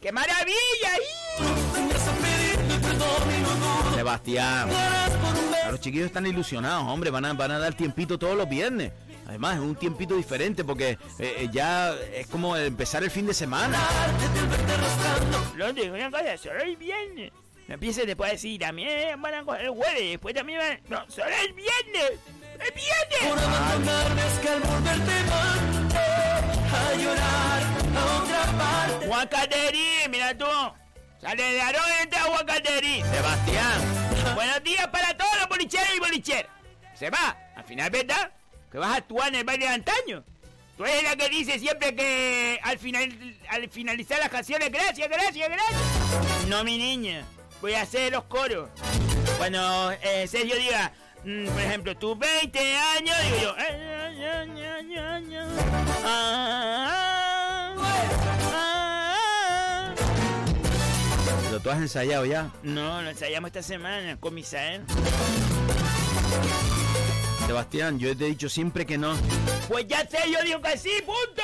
[0.00, 0.96] ¡Qué maravilla!
[3.94, 4.68] Sebastián.
[5.70, 7.10] Los chiquillos están ilusionados, hombre.
[7.10, 8.92] Van a, van a dar tiempito todos los viernes.
[9.32, 13.32] Además, es un tiempito diferente porque eh, eh, ya es como empezar el fin de
[13.32, 13.78] semana.
[15.56, 17.32] Lo digo una cosa, solo el viernes.
[17.66, 20.80] No empieces después decir, también van a coger el jueves, después también van...
[20.86, 22.20] No, solo el viernes.
[22.60, 23.48] ¡El Por viernes!
[23.56, 25.12] abandonarme es que al volverte
[26.74, 27.62] a llorar
[27.96, 30.08] a otra parte.
[30.10, 30.44] Mira tú.
[31.22, 33.06] Sale de Aarón y entra Juan Caterín.
[33.06, 34.34] Sebastián.
[34.34, 36.52] Buenos días para todos los bolicheros y bolicheras.
[36.92, 37.34] Se va.
[37.56, 38.30] Al final, ¿verdad?
[38.72, 40.24] Que vas a actuar en el baile de antaño.
[40.78, 45.48] Tú eres la que dice siempre que al final al finalizar las canciones, gracias, gracias,
[45.48, 46.48] gracias.
[46.48, 47.24] No, mi niña.
[47.60, 48.70] Voy a hacer los coros.
[49.38, 50.92] Cuando eh, Sergio diga,
[51.24, 53.54] mm, por ejemplo, tus 20 años, digo yo.
[53.58, 55.46] "Eh, ña, ña, ña, ña".
[56.04, 58.08] Ah, ah,
[58.54, 59.94] ah, ah.
[61.44, 62.50] Pero tú has ensayado ya.
[62.62, 64.82] No, lo ensayamos esta semana con Misael.
[67.46, 69.14] Sebastián, yo te he dicho siempre que no.
[69.68, 71.42] Pues ya sé, yo digo que sí, punto.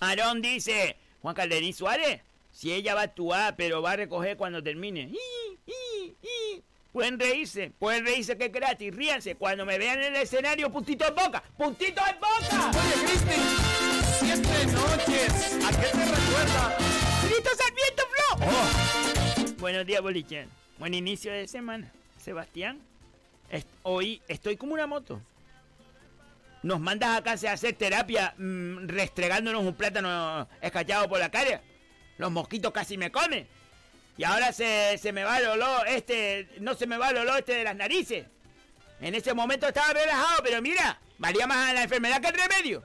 [0.00, 2.20] Aarón dice, Juan Calderín Suárez,
[2.50, 5.12] si ella va a actuar, pero va a recoger cuando termine.
[6.92, 9.34] Pueden reírse, pueden reírse que es gratis, ríanse.
[9.34, 12.70] Cuando me vean en el escenario, puntito en boca, puntito en boca.
[12.70, 13.34] Oye, Cristi,
[14.18, 15.58] siete noches.
[15.62, 16.78] ¿A qué te recuerda?
[17.22, 19.54] ¡Grito Sarmiento Flo!
[19.58, 20.48] Buenos días, Boliche.
[20.78, 21.92] Buen inicio de semana.
[22.18, 22.80] Sebastián,
[23.82, 25.20] hoy estoy como una moto.
[26.62, 31.60] Nos mandas a casa a hacer terapia mm, restregándonos un plátano escachado por la cara.
[32.18, 33.46] Los mosquitos casi me comen.
[34.16, 37.38] Y ahora se, se me va el olor este, no se me va el olor
[37.38, 38.26] este de las narices.
[39.00, 42.82] En ese momento estaba relajado, pero mira, valía más la enfermedad que el remedio.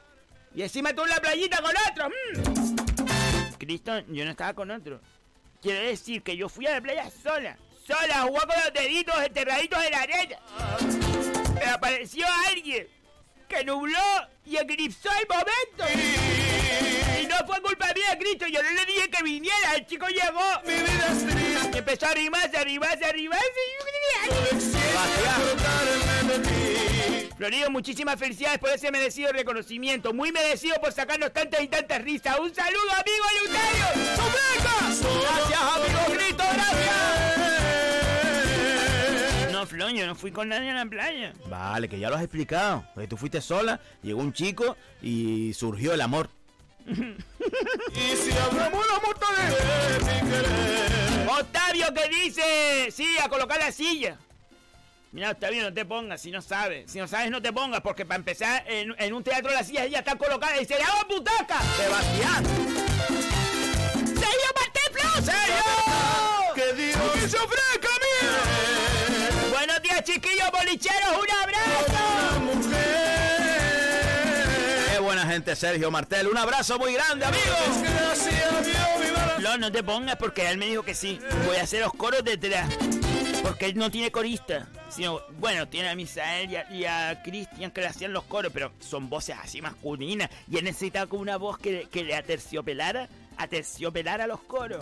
[0.53, 2.09] Y encima tú la playita con otro.
[2.09, 3.53] mm.
[3.57, 4.99] Cristo, yo no estaba con otro.
[5.61, 7.57] Quiere decir que yo fui a la playa sola.
[7.85, 10.37] Sola, a jugar con los deditos enterraditos en la arena.
[11.55, 12.87] Pero apareció alguien
[13.47, 13.99] que nubló
[14.45, 15.85] y eclipsó el momento.
[17.21, 18.47] Y no fue culpa mía, Cristo.
[18.47, 19.75] Yo no le dije que viniera.
[19.75, 20.61] El chico llegó.
[21.73, 23.49] Y empezó a arrimarse, a arrimarse, a arrimarse.
[27.37, 30.13] Florido, muchísimas felicidades por ese merecido reconocimiento.
[30.13, 32.37] Muy merecido por sacarnos tantas y tantas risas.
[32.39, 33.85] Un saludo, amigo Eleuterio.
[35.01, 37.20] Gracias, amigo Cristo, gracias.
[39.61, 41.33] No, Flor, yo no fui con nadie a la playa.
[41.47, 42.83] Vale, que ya lo has explicado.
[42.95, 46.31] Porque tú fuiste sola, llegó un chico y surgió el amor.
[46.87, 49.55] Y si hablamos la mortadela.
[51.39, 54.17] Octavio que dice, sí, a colocar la silla.
[55.11, 56.91] Mira, Octavio, no te pongas, si no sabes.
[56.91, 59.91] Si no sabes, no te pongas, porque para empezar, en, en un teatro las sillas
[59.91, 61.61] ya están colocadas y se llama butaca.
[61.77, 62.45] Sebastián.
[64.07, 65.21] ¡Sergio Martín Flo!
[65.21, 66.55] ¡Sergio!
[66.55, 67.90] Que que se ofrezca.
[70.03, 72.71] Chiquillos bolicheros, un abrazo.
[74.91, 76.27] Qué buena gente, Sergio Martel.
[76.27, 77.59] Un abrazo muy grande, amigos.
[79.37, 81.19] Flo, no te pongas porque él me dijo que sí.
[81.45, 82.67] Voy a hacer los coros detrás.
[83.43, 84.67] Porque él no tiene corista.
[84.89, 88.51] Sino, bueno, tiene a Misael y a, y a Cristian que le hacían los coros,
[88.53, 90.29] pero son voces así masculinas.
[90.49, 93.07] Y él necesitaba como una voz que, que le aterciopelara,
[93.37, 94.79] aterciopelara los coros.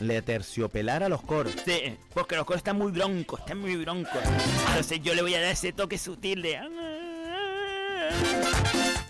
[0.00, 1.52] Le terciopelar a los coros.
[1.64, 4.20] Sí, porque los coros están muy broncos, están muy broncos.
[4.68, 6.58] Entonces yo le voy a dar ese toque sutil de...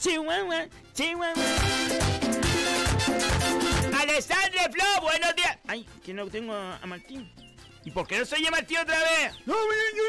[0.00, 1.32] Chihuahua, Chihuahua.
[4.00, 5.58] Alessandre Flo, buenos días.
[5.68, 7.30] Ay, que no tengo a, a Martín.
[7.84, 9.32] ¿Y por qué no se oye Martín otra vez?
[9.46, 10.02] No, mira, yo,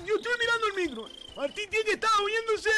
[0.00, 1.08] yo- yo estoy mirando el micro.
[1.36, 2.70] Martín tiene que estar oyéndose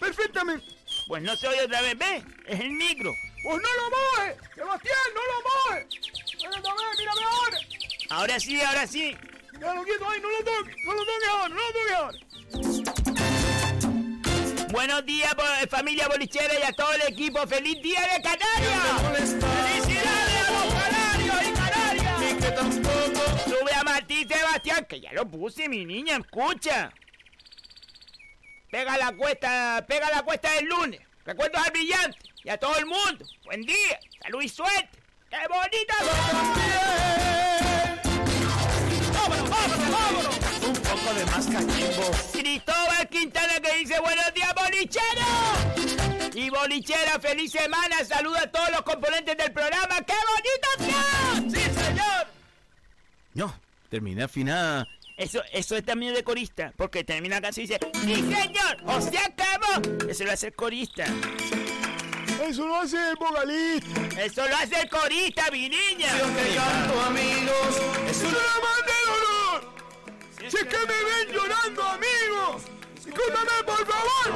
[0.00, 0.66] perfectamente.
[1.08, 2.24] Pues no se oye otra vez, ¿ves?
[2.46, 3.10] Es el micro.
[3.44, 4.43] Pues no lo mojes,
[4.82, 5.34] Sebastián, no lo.
[6.36, 7.58] Mírame, a ver, mírame ahora.
[8.10, 9.16] Ahora sí, ahora sí.
[9.50, 9.84] Quieto no lo
[10.44, 12.18] toques, no lo toques ahora, no lo toques ahora.
[14.72, 17.46] Buenos días, bo- familia bolichera y a todo el equipo.
[17.46, 19.36] ¡Feliz día de Canarias!
[19.40, 22.18] ¡Felicidades a los canarios y canarias!
[22.20, 23.38] Ni que tampoco.
[23.48, 26.92] Sube a Martín Sebastián, que ya lo puse, mi niña, escucha.
[28.70, 31.00] Pega la cuesta, pega la cuesta del lunes.
[31.24, 33.24] Recuerdos al brillante y a todo el mundo.
[33.44, 34.90] Buen día, salud y suerte.
[35.30, 35.94] ¡Qué bonita!
[39.12, 40.38] ¡Vámonos, vámonos, vámonos!
[40.66, 42.10] Un poco de más cachimbo.
[42.32, 48.82] Cristóbal Quintana que dice buenos días bolichero y bolichera feliz semana saluda a todos los
[48.82, 52.26] componentes del programa qué bonito está sí señor
[53.34, 53.54] No,
[53.88, 54.86] terminé afinada.
[55.16, 59.16] eso eso es también de corista porque termina casi y dice sí señor o se
[59.18, 61.04] acabó eso lo hace el corista
[62.46, 64.22] Eso lo hace el vocalista.
[64.22, 69.60] eso lo hace el corista mi niña que canto, amigos, es una más del honor.
[70.38, 72.62] Si es que me ven llorando, amigos,
[72.98, 74.34] escúchame, por favor.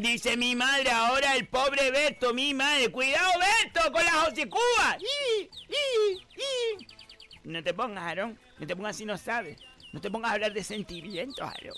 [0.00, 2.90] Dice mi madre, ahora el pobre Beto, mi madre.
[2.90, 4.96] Cuidado, Beto, con la José Cuba.
[4.98, 6.86] ¡Ih, ih, ih!
[7.44, 8.38] No te pongas, Aarón.
[8.58, 9.58] No te pongas si no sabes.
[9.92, 11.76] No te pongas a hablar de sentimientos, Aarón.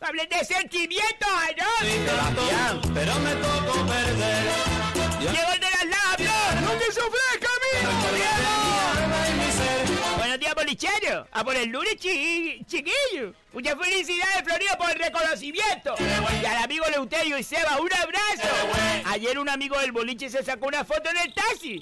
[0.00, 2.94] ¡Hables de sentimientos, Aarón!
[2.94, 4.46] Pero me tocó perder.
[5.20, 6.62] ¡Llegó el de las labios!
[6.62, 7.48] ¡No que se ofrezca,
[10.54, 11.26] bolichero.
[11.32, 13.34] A por el lunes, chi- chiquillo.
[13.52, 15.94] Muchas felicidades, Florido, por el reconocimiento.
[16.42, 18.48] Y al amigo Leuterio y Seba, un abrazo.
[19.06, 21.80] Ayer un amigo del boliche se sacó una foto en el taxi.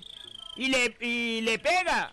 [0.57, 2.13] Y le, y le pega.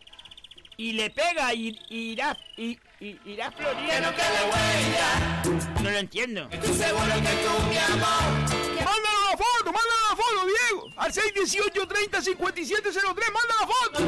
[0.75, 3.93] Y le pega y, y irá, y, y- irá Florido.
[5.81, 6.47] No lo entiendo.
[8.83, 9.71] ¡Mándale la foto!
[9.71, 10.89] ¡Mándale la foto, Diego!
[10.97, 13.99] Al 618-30-5703, ¡manda la foto!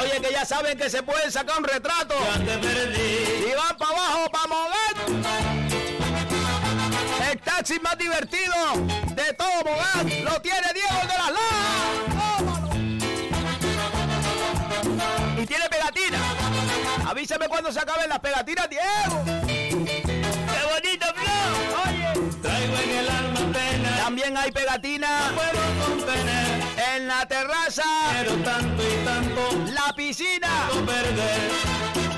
[0.00, 2.14] Oye, que ya saben que se pueden sacar un retrato.
[2.16, 4.96] Y van para abajo para mover.
[7.30, 8.54] El taxi más divertido
[9.14, 12.68] de todo Mogat lo tiene Diego de las Lajas.
[15.42, 16.18] Y tiene pegatina.
[17.06, 19.24] Avísame cuando se acaben las pegatinas, Diego.
[19.24, 21.32] ¡Qué bonito, Flo!
[21.84, 22.08] Oye.
[22.42, 26.62] Traigo en el alma pena, También hay pegatina puedo contener,
[26.98, 31.50] en la terraza, pero tanto y tanto la piscina, perder.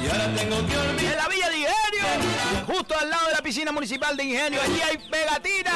[0.03, 1.13] Y ahora tengo que olvidar.
[1.13, 4.61] en la Villa de Ingenio, justo al lado de la piscina municipal de Ingenio.
[4.63, 5.73] Allí hay pegatina.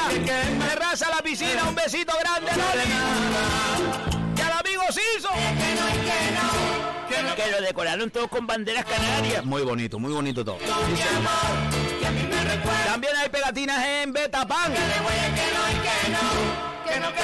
[0.68, 1.64] Terraza la piscina.
[1.68, 2.84] Un besito grande, Loli.
[4.36, 5.28] Y al amigo Ciso.
[7.36, 9.44] Que lo decoraron todo con banderas canarias.
[9.44, 10.58] Muy bonito, muy bonito todo.
[12.86, 14.72] También hay pegatinas en Betapan.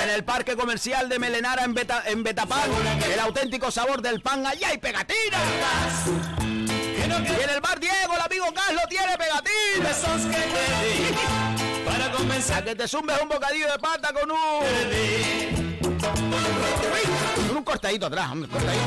[0.03, 2.69] En el parque comercial de Melenara en, Beta, en Betapan.
[3.13, 4.45] El auténtico sabor del pan.
[4.47, 6.07] Allí hay pegatinas.
[6.43, 9.97] Y en el bar Diego, el amigo Carlos tiene pegatinas.
[11.85, 14.39] Para comenzar que te zumbes un bocadillo de pata con un...
[17.49, 18.83] Con un cortadito atrás, hombre, cortadito.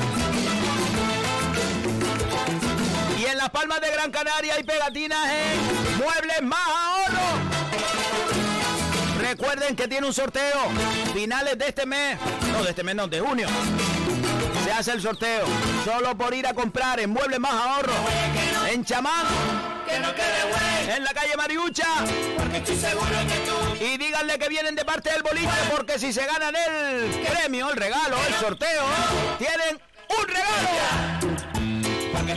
[3.19, 7.42] Y en las palmas de Gran Canaria hay pegatinas en Muebles Más Ahorro.
[9.33, 10.69] Recuerden que tiene un sorteo.
[11.11, 12.19] Finales de este mes.
[12.51, 13.47] No, de este mes no, de junio.
[14.63, 15.47] Se hace el sorteo.
[15.83, 17.95] Solo por ir a comprar en Muebles Más Ahorro.
[18.69, 19.25] En Chamán.
[19.89, 20.03] En
[21.03, 21.87] la calle Mariucha.
[23.79, 27.75] Y díganle que vienen de parte del boliche porque si se ganan el premio, el
[27.75, 28.83] regalo, el sorteo,
[29.39, 31.33] tienen un regalo.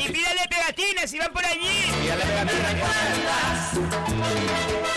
[0.03, 1.93] Y pídale pegatinas si van por allí.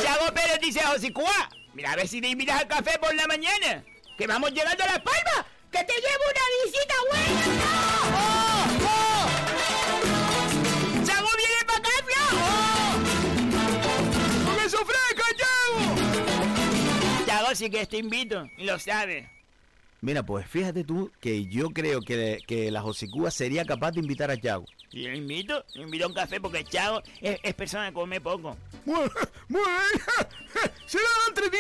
[0.02, 1.59] Chago Pérez dice a Josicua.
[1.80, 3.86] Mira a ver si te invitas al café por la mañana.
[4.18, 5.46] Que vamos llegando a Las Palmas.
[5.72, 7.42] Que te llevo una visita buena.
[8.18, 8.68] ¡Oh!
[8.84, 9.30] ¡Oh!
[11.06, 11.90] ¡Chago viene para acá,
[14.44, 15.96] ¡No me sofreca, Chago!
[17.26, 18.50] Chago sí que te invito.
[18.58, 19.39] Y lo sabes.
[20.02, 24.32] Mira, pues fíjate tú que yo creo que, que la Josicúa sería capaz de invitar
[24.32, 24.66] a Chago.
[24.92, 28.20] Y lo invito, lo invito a un café porque Chago es, es persona que come
[28.22, 28.56] poco.
[28.86, 29.00] Muy,
[29.50, 30.70] muy bien.
[30.86, 31.58] Será entre ti.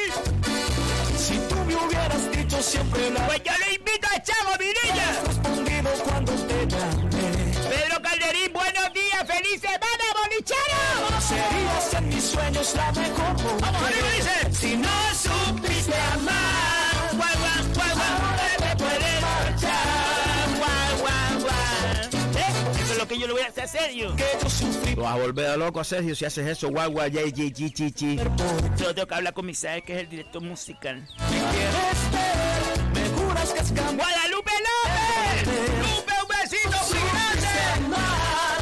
[1.17, 5.21] Si tú me hubieras dicho siempre la Pues yo lo invito a Chago, mi niña.
[5.25, 7.53] respondido cuando te llamé.
[7.69, 11.21] Pedro Calderín, buenos días, feliz semana, bolichero.
[11.21, 13.61] Serías en mis sueños la mejor mujer.
[13.61, 14.53] Vamos, arriba, dice.
[14.59, 16.68] Si no supiste amar,
[23.47, 24.15] Hacer serio.
[24.15, 26.69] Que yo sufrí Lo vas a volver a loco, Sergio, si haces eso.
[26.69, 28.17] Guau, guau, yay, yay, chi, chi, chi.
[28.77, 31.03] Yo tengo que hablar con mi sabe que es el director musical.
[31.17, 32.83] quieres ver.
[32.93, 33.59] Me juras que.
[33.95, 35.47] ¡Guadalupe López!
[35.79, 36.77] ¡Lupe, un besito
[37.13, 37.93] grande!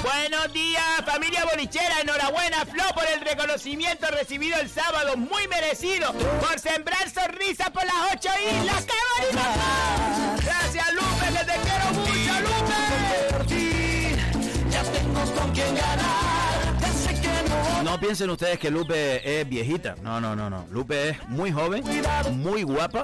[0.03, 2.01] Buenos días, familia bolichera.
[2.01, 5.17] Enhorabuena, Flo, por el reconocimiento recibido el sábado.
[5.17, 6.13] Muy merecido.
[6.13, 8.29] Por sembrar sonrisas por las ocho
[8.61, 8.85] islas.
[8.85, 8.93] ¡Qué
[9.25, 9.47] bonito!
[10.43, 12.16] Gracias, Lupe, que te quiero mucho,
[15.37, 16.79] con quien ganar.
[16.81, 19.95] Ya sé que no No piensen ustedes que Lupe es viejita.
[20.01, 20.65] No, no, no, no.
[20.71, 21.83] Lupe es muy joven,
[22.33, 23.03] muy guapa.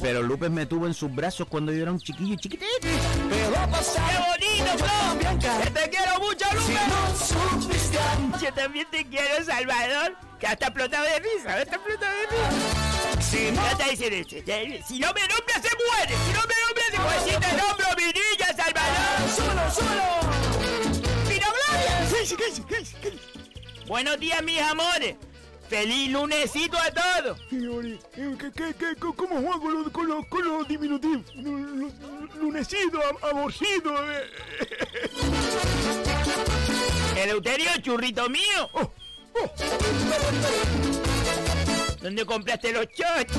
[0.00, 2.66] Pero Lupe me tuvo en sus brazos cuando yo era un chiquillo chiquitito.
[2.82, 5.18] Pero ¡Qué bonito, Flo!
[5.62, 6.78] ¡Que te quiero mucho, Lupe!
[8.44, 10.16] Yo también te quiero, Salvador.
[10.38, 13.22] Que hasta explotado de risa, hasta explotado de risa.
[13.22, 16.14] si no Ya está diciendo esto, ya- Si no me nombra, se muere.
[16.26, 17.20] Si no me nombra, se muere.
[17.24, 19.30] Si te nombro, mi niña, Salvador.
[19.34, 20.43] Súbelo, súbelo.
[23.86, 25.16] Buenos días, mis amores.
[25.68, 27.38] Feliz lunesito a todos.
[27.50, 31.22] Señores, eh, ¿qué, qué, qué, co- ¿cómo juego con los, con los, con los diminutivos?
[31.36, 31.92] Lu- lu-
[32.40, 33.94] Lunecito, am- amorcito.
[34.12, 34.30] eh.
[37.16, 38.70] Eleuterio, churrito mío.
[38.74, 38.90] Oh,
[39.34, 39.50] oh.
[42.02, 43.36] ¿Dónde compraste los chochos?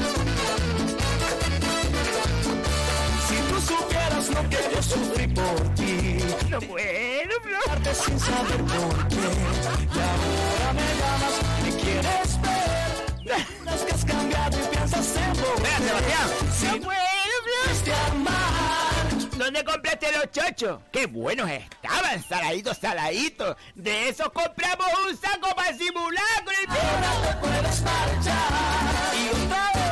[3.27, 6.14] Si tú supieras lo que yo sufrí por ti,
[6.55, 7.57] No puedo, Flo.
[7.67, 9.15] darte sin saber por qué.
[9.15, 13.75] Y ahora me llamas y quieres ver.
[13.75, 15.77] Es que has cambiado y piensas en volver.
[15.85, 16.29] Sebastián.
[16.57, 16.97] Si No no puedo,
[17.43, 17.63] Flo.
[17.65, 20.79] supiste amar, ¿Dónde compraste los chochos?
[20.93, 22.23] ¡Qué buenos estaban!
[22.23, 23.57] Saladitos, saladitos.
[23.75, 29.13] De esos compramos un saco para simular con el ahora te puedes marchar.
[29.13, 29.84] Y otra vez.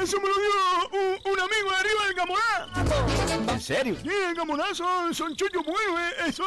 [0.00, 0.50] Eso me lo dio
[0.92, 3.52] un, un amigo de arriba del Gamoná.
[3.52, 3.96] ¿En serio?
[4.02, 6.28] Sí, el Gamoná son, son chuchos buenos, eh.
[6.28, 6.44] Eso,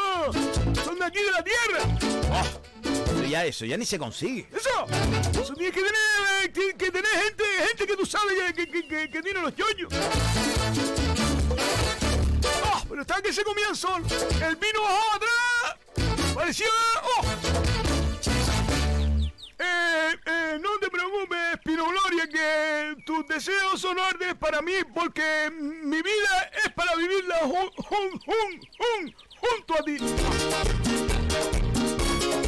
[0.84, 1.80] son de aquí de la tierra.
[2.84, 4.48] Eso ya, eso ya ni se consigue.
[4.52, 4.86] Eso,
[5.42, 9.22] eso tienes que tener, eh, que, que tener gente, gente que tú sabes que, que
[9.22, 9.94] tiene los yoyos.
[12.44, 14.04] Oh, pero está que se comían sol.
[14.42, 16.34] El vino bajó atrás.
[16.36, 16.68] Parecía.
[17.04, 17.75] Oh.
[19.58, 25.50] Eh, eh, no te preocupes, Pino Gloria, que tus deseos son órdenes para mí, porque
[25.52, 29.98] mi vida es para vivirla jun, jun, jun, jun, junto a ti.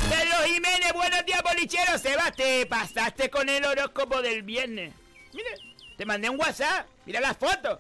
[0.10, 1.98] Pedro Jiménez, buenos días, bolichero.
[1.98, 4.94] Sebas, te pasaste con el horóscopo del viernes.
[5.34, 5.52] Mira,
[5.98, 6.88] te mandé un WhatsApp.
[7.06, 7.80] Mira las fotos.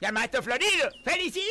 [0.00, 0.90] Y al maestro Florido.
[1.04, 1.44] ¡Felicidades!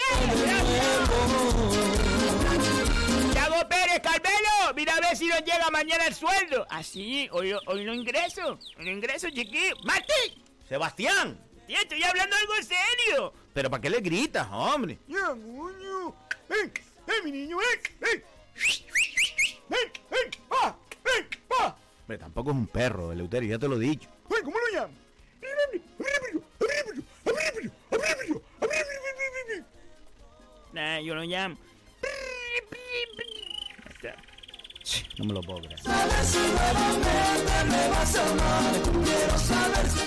[3.67, 6.65] Pérez, Carmelo, mira a ver si nos llega mañana el sueldo.
[6.69, 9.75] Así, hoy, hoy no ingreso, hoy no ingreso, chiquillo.
[9.83, 10.43] ¡Martín!
[10.67, 11.39] Sebastián.
[11.67, 13.33] Tío, estoy hablando algo serio.
[13.53, 14.97] ¿Pero para qué le gritas, hombre?
[15.07, 16.15] Ya, coño.
[16.49, 16.73] Ven,
[17.07, 18.23] ven, mi niño, ven, ven.
[19.69, 21.77] Ven, ven, va, ven, va.
[22.01, 24.09] Hombre, tampoco es un perro, Eleuterio, ya te lo he dicho.
[24.29, 25.03] Ven, ¿cómo lo llaman?
[30.73, 31.55] Nah, yo lo llamo.
[35.17, 35.79] No me lo puedo creer.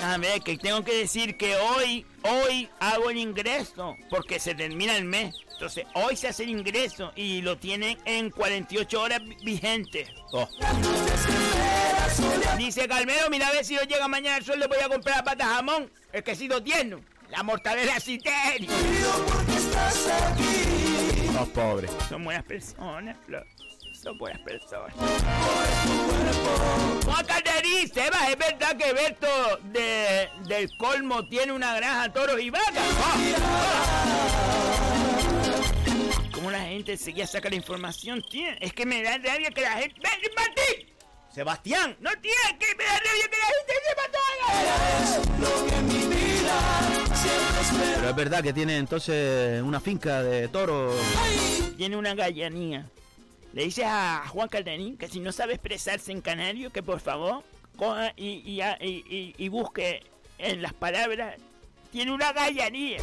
[0.03, 4.95] A ver, que tengo que decir que hoy, hoy hago el ingreso, porque se termina
[4.95, 5.35] el mes.
[5.53, 10.09] Entonces, hoy se hace el ingreso y lo tienen en 48 horas vi- vigentes.
[10.31, 10.47] Oh.
[12.57, 15.47] Dice Carmelo, mira a ver si no llega mañana el sueldo, voy a comprar patas
[15.47, 18.69] jamón, el quesito tierno, la mortadela citerio.
[21.39, 21.87] Oh, pobre.
[22.09, 23.45] Son buenas personas, Flor.
[24.01, 24.93] Son buenas personas.
[27.03, 29.27] Juan Calderín, Sebas, ¿es verdad que Berto
[29.71, 32.83] de, del Colmo tiene una granja toros y vacas?
[36.31, 38.47] ¿Cómo la gente seguía saca la información, tío?
[38.59, 39.95] Es que me da rabia que la gente...
[39.99, 40.95] ¡Ven, Martín!
[41.33, 41.97] Sebastián.
[41.99, 44.27] No, es que me da rabia que la gente sepa todo.
[47.95, 50.95] Pero es verdad que tiene entonces una finca de toros.
[51.77, 52.89] Tiene una gallanía.
[53.53, 57.43] Le dices a Juan Calderín que si no sabe expresarse en canario, que por favor
[57.75, 60.03] coja y, y, y- y- y busque
[60.37, 61.35] en las palabras.
[61.91, 62.97] Tiene una gallanía.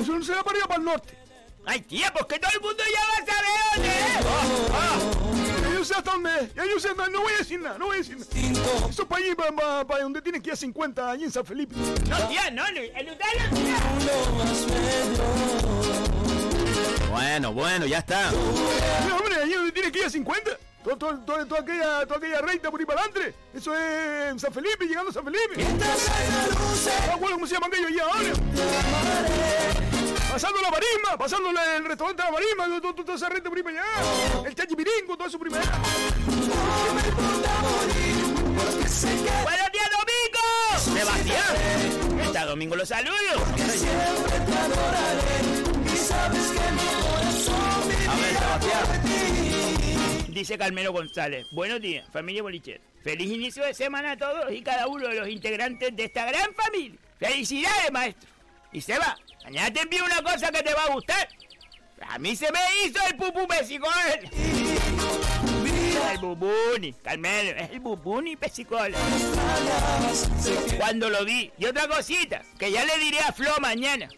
[0.00, 1.14] Eso no se va para para el norte.
[1.66, 5.62] Ay, tía, pues que todo el mundo ya va a saber dónde es.
[5.62, 6.54] Ya yo sé hasta dónde es.
[6.54, 7.18] Ya yo sé hasta dónde.
[7.18, 8.88] No voy a decir nada, no voy a decir nada.
[8.88, 11.44] Eso para allí, para, para, para donde tienes que ir a 50, allí en San
[11.44, 11.74] Felipe.
[11.76, 13.76] No, tía, no, no, el Utalo, tía.
[17.12, 18.30] Bueno, bueno, ya está.
[19.04, 20.50] Mira, hombre, donde tienes que ir a 50.
[20.82, 23.34] Toda, toda, toda, toda aquella, toda aquella recta por ahí para adelante.
[23.52, 25.62] Eso es en San Felipe, llegando a San Felipe.
[27.06, 28.32] No acuerdo cómo se llaman ellos allá ahora.
[30.32, 33.62] Pasando la marisma, pasando el restaurante de la marisma, toda, toda, esa recta por ahí
[33.62, 34.48] para allá.
[34.48, 35.64] El chachipiringo, todo eso primero.
[39.42, 40.44] ¡Buenos días, Domingo!
[40.78, 42.20] ¡Sebastián!
[42.24, 43.12] Esta Domingo lo saludo.
[50.28, 51.46] Dice Carmelo González.
[51.52, 52.80] Buenos días, familia Bolicher.
[53.04, 56.52] Feliz inicio de semana a todos y cada uno de los integrantes de esta gran
[56.54, 56.98] familia.
[57.20, 58.28] ¡Felicidades, maestro!
[58.72, 61.28] Y Seba, mañana te envío una cosa que te va a gustar.
[62.08, 63.92] A mí se me hizo el pupú pesicol.
[66.10, 68.92] El bubuni, Carmelo, es el bubuni pesicol.
[70.76, 71.52] Cuando lo vi.
[71.58, 74.08] Y otra cosita, que ya le diré a Flo mañana.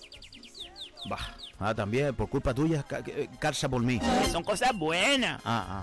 [1.10, 1.33] Bah.
[1.58, 4.00] Ah, también, por culpa tuya, eh, calza por mí.
[4.30, 5.40] Son cosas buenas.
[5.44, 5.82] Ah,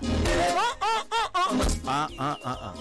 [1.86, 2.74] Ah, ah, ah, ah.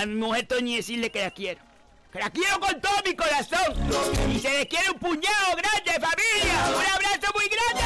[0.00, 1.60] A mi mujer Toñi decirle que la quiero.
[2.12, 3.74] Que la quiero con todo mi corazón.
[4.30, 6.68] Y se les quiere un puñado grande, familia.
[6.68, 7.82] Un abrazo muy grande.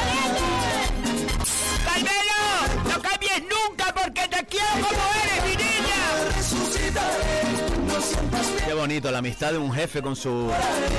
[1.84, 2.40] Carmelo,
[2.84, 5.39] no cambies nunca porque te quiero como eres,
[8.66, 10.52] Qué bonito, la amistad de un jefe con su...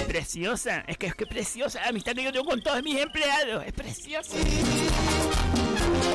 [0.08, 3.64] Preciosa, es que es que preciosa la amistad que yo tengo con todos mis empleados.
[3.66, 4.36] Es preciosa.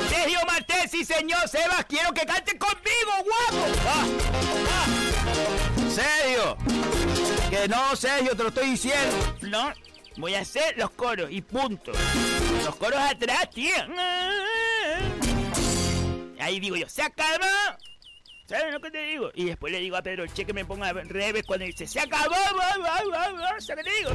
[0.09, 3.67] Sergio Martel, sí señor, Sebas, quiero que canten conmigo, guapo.
[3.87, 4.07] Ah,
[4.71, 4.87] ah.
[5.95, 6.57] ¡Sergio!
[7.51, 9.17] Que no, Sergio, te lo estoy diciendo.
[9.43, 9.73] No,
[10.17, 11.93] voy a hacer los coros y punto.
[12.65, 13.73] Los coros atrás, tío.
[16.39, 17.47] Ahí digo yo, se acabó.
[18.49, 19.31] ¿Sabes lo que te digo?
[19.35, 22.31] Y después le digo a Pedro Che que me ponga revés cuando dice, se acabó.
[22.31, 24.11] va, va, va, va", ¿Sabes qué te digo?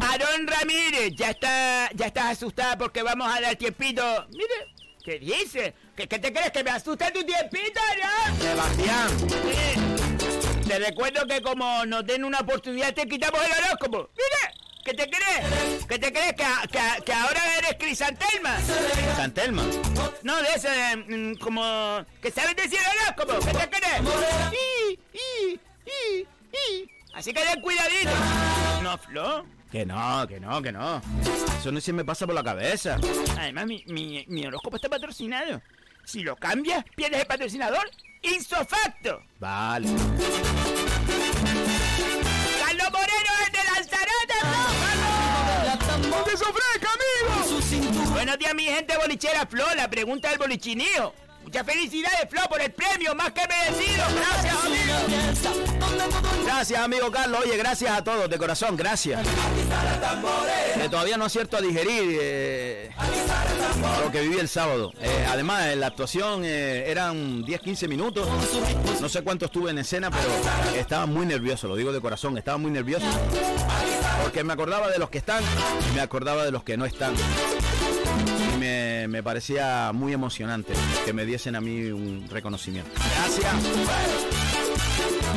[0.00, 4.02] Aarón Ramírez, ya está, ya estás asustada porque vamos a dar tiempito.
[4.30, 5.74] Mire, ¿qué dice?
[5.96, 8.36] ¿Qué, qué te crees que me asusta tu tiempito, no?
[8.36, 9.08] Sebastián.
[9.18, 10.68] Sí.
[10.68, 14.10] Te recuerdo que como nos den una oportunidad te quitamos el horóscopo.
[14.16, 14.54] Mira,
[14.86, 15.84] ¿qué te crees?
[15.86, 18.56] ¿Qué te crees que, que, que ahora eres crisantelma?
[19.16, 19.64] Santelma.
[20.22, 23.44] No, de eso, de, mm, como que sabes decir horóscopo.
[23.44, 24.00] ¿Qué te crees?
[24.52, 26.20] Y, y, y,
[26.52, 26.90] y.
[27.14, 28.10] Así que ten cuidadito.
[28.82, 29.44] No, Flo.
[29.72, 31.02] Que no, que no, que no.
[31.58, 32.98] Eso no se me pasa por la cabeza.
[33.36, 35.60] Además, mi, mi, mi horóscopo está patrocinado.
[36.04, 37.90] Si lo cambias, pierdes el patrocinador.
[38.22, 39.22] Insofacto.
[39.40, 39.88] Vale.
[42.64, 43.65] Carlos Moreno es de
[48.12, 49.64] Buenos días, mi gente bolichera Flo.
[49.74, 51.12] La pregunta del bolichinío.
[51.46, 54.04] Muchas felicidades, Flo, por el premio, más que merecido.
[54.16, 56.44] Gracias, amigo.
[56.44, 57.40] Gracias, amigo Carlos.
[57.44, 59.24] Oye, gracias a todos, de corazón, gracias.
[60.74, 62.90] Que todavía no acierto a digerir eh,
[64.02, 64.92] lo que viví el sábado.
[65.00, 68.28] Eh, además, en la actuación eh, eran 10, 15 minutos.
[69.00, 70.28] No sé cuánto estuve en escena, pero
[70.76, 73.06] estaba muy nervioso, lo digo de corazón, estaba muy nervioso.
[74.20, 75.44] Porque me acordaba de los que están
[75.88, 77.14] y me acordaba de los que no están.
[78.66, 80.72] Me, me parecía muy emocionante
[81.04, 82.90] que me diesen a mí un reconocimiento.
[82.96, 83.54] Gracias.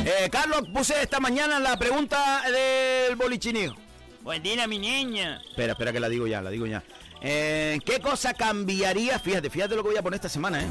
[0.04, 3.76] Eh, Carlos, puse esta mañana la pregunta del bolichinillo.
[4.22, 5.40] Buen día, mi niña.
[5.48, 6.82] Espera, espera que la digo ya, la digo ya.
[7.22, 9.20] Eh, ¿Qué cosa cambiaría?
[9.20, 10.66] Fíjate, fíjate lo que voy a poner esta semana, ¿eh?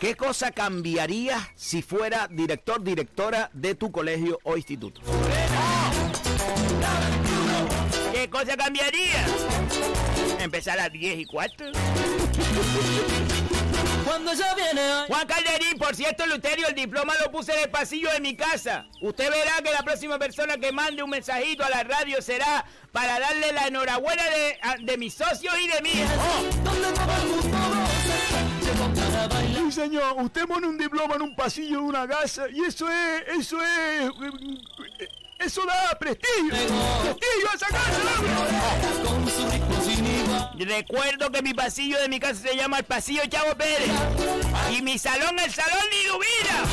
[0.00, 5.00] ¿Qué cosa cambiaría si fuera director, directora de tu colegio o instituto?
[8.12, 9.24] ¿Qué cosa cambiaría?
[10.46, 11.64] Empezar a las 10 y cuarto.
[14.04, 18.08] Cuando ya viene Juan Calderín, por cierto, Luterio, el diploma lo puse en el pasillo
[18.12, 18.86] de mi casa.
[19.00, 23.18] Usted verá que la próxima persona que mande un mensajito a la radio será para
[23.18, 25.90] darle la enhorabuena de, a- de mis socios y de mí.
[29.56, 33.22] Sí, señor, usted pone un diploma en un pasillo de una casa y eso es,
[33.40, 34.10] eso es,
[35.00, 35.08] eh,
[35.38, 37.98] eso da prestigio, prestigio a esa casa.
[40.58, 43.90] Recuerdo que mi pasillo de mi casa se llama el pasillo Chavo Pérez.
[44.70, 46.64] Y mi salón, el salón Liduvira.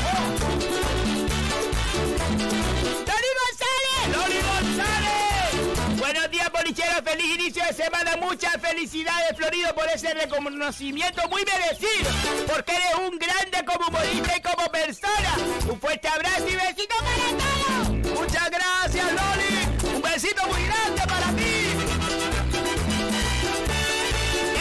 [3.07, 4.18] ¡Loli González!
[4.18, 5.99] ¡Loli González!
[5.99, 7.01] Buenos días, bolicheros.
[7.03, 8.18] Feliz inicio de semana.
[8.18, 12.09] Muchas felicidades, Florido, por ese reconocimiento muy merecido.
[12.47, 15.36] Porque eres un grande como humorista y como persona.
[15.70, 17.82] Un fuerte abrazo y besito para todos.
[18.24, 19.95] Muchas gracias, Loli.
[19.95, 21.71] Un besito muy grande para ti.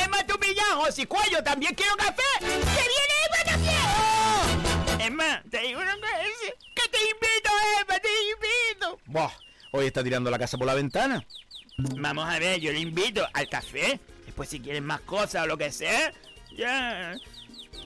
[0.04, 2.22] Emma Tumillajo, si cuello, también quiero café.
[2.40, 5.00] ¡Que viene Emma también!
[5.00, 6.08] Emma, te digo una cosa.
[6.74, 7.50] Que te invito,
[7.80, 9.00] Emma, te invito.
[9.06, 9.30] Buah,
[9.70, 11.24] hoy está tirando la casa por la ventana.
[11.78, 14.00] Vamos a ver, yo le invito al café.
[14.26, 16.12] Después, si quieren más cosas o lo que sea,
[16.56, 17.14] ya.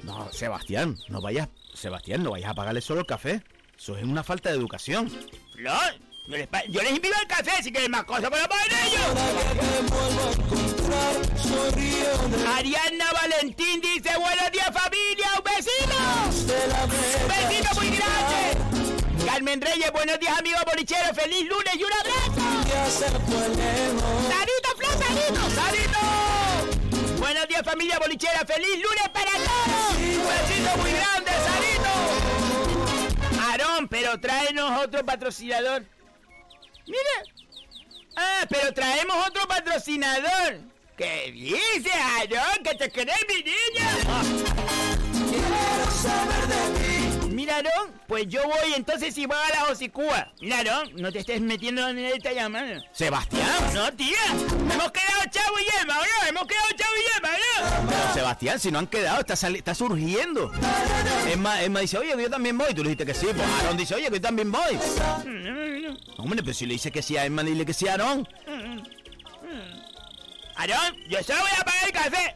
[0.04, 3.42] No, Sebastián, no vayas, Sebastián, no vayas a pagarle solo el café.
[3.76, 5.10] Eso es una falta de educación.
[5.56, 5.94] Flor,
[6.68, 8.46] yo les, invito al café si quieren más cosas, paguen
[8.84, 9.00] ellos.
[12.54, 15.96] Ariana Valentín dice, buenos días familia, un besito.
[17.22, 19.24] Un besito muy grande.
[19.24, 22.34] Carmen Reyes, buenos días amigos bolicheros, feliz lunes y un abrazo.
[24.28, 25.98] Sarito, Flor, Sarito, Sarito.
[27.18, 29.96] Buenos días familia bolichera, feliz lunes para todos.
[29.96, 32.35] Un besito muy grande, Sarito.
[33.90, 35.84] Pero tráenos otro patrocinador.
[36.86, 37.16] Mira.
[38.16, 40.60] Ah, pero traemos otro patrocinador.
[40.96, 42.64] ¿Qué dice, Aarón?
[42.64, 43.88] ¿Que te querés, mi niña?
[45.30, 46.95] Mira,
[47.54, 50.32] Aarón, pues yo voy entonces y voy a la hocicúa.
[50.40, 52.80] Mira, Aarón, no te estés metiendo en esta llamada.
[52.92, 54.16] Sebastián, No, tía.
[54.28, 56.28] Hemos quedado chavo y yema, ¿o no?
[56.28, 57.88] Hemos quedado chavo y yema, ¿o no?
[57.88, 60.52] pero Sebastián, si no han quedado, está, sali- está surgiendo.
[61.30, 62.68] Emma, Emma dice, oye, que yo también voy.
[62.74, 63.26] Tú le dijiste que sí.
[63.26, 64.78] Pues Aarón dice, oye, que yo también voy.
[66.18, 68.28] Hombre, pero si le dice que sí a Emma, dile que sí a Aarón.
[70.56, 72.34] Aarón, yo solo voy a pagar el café.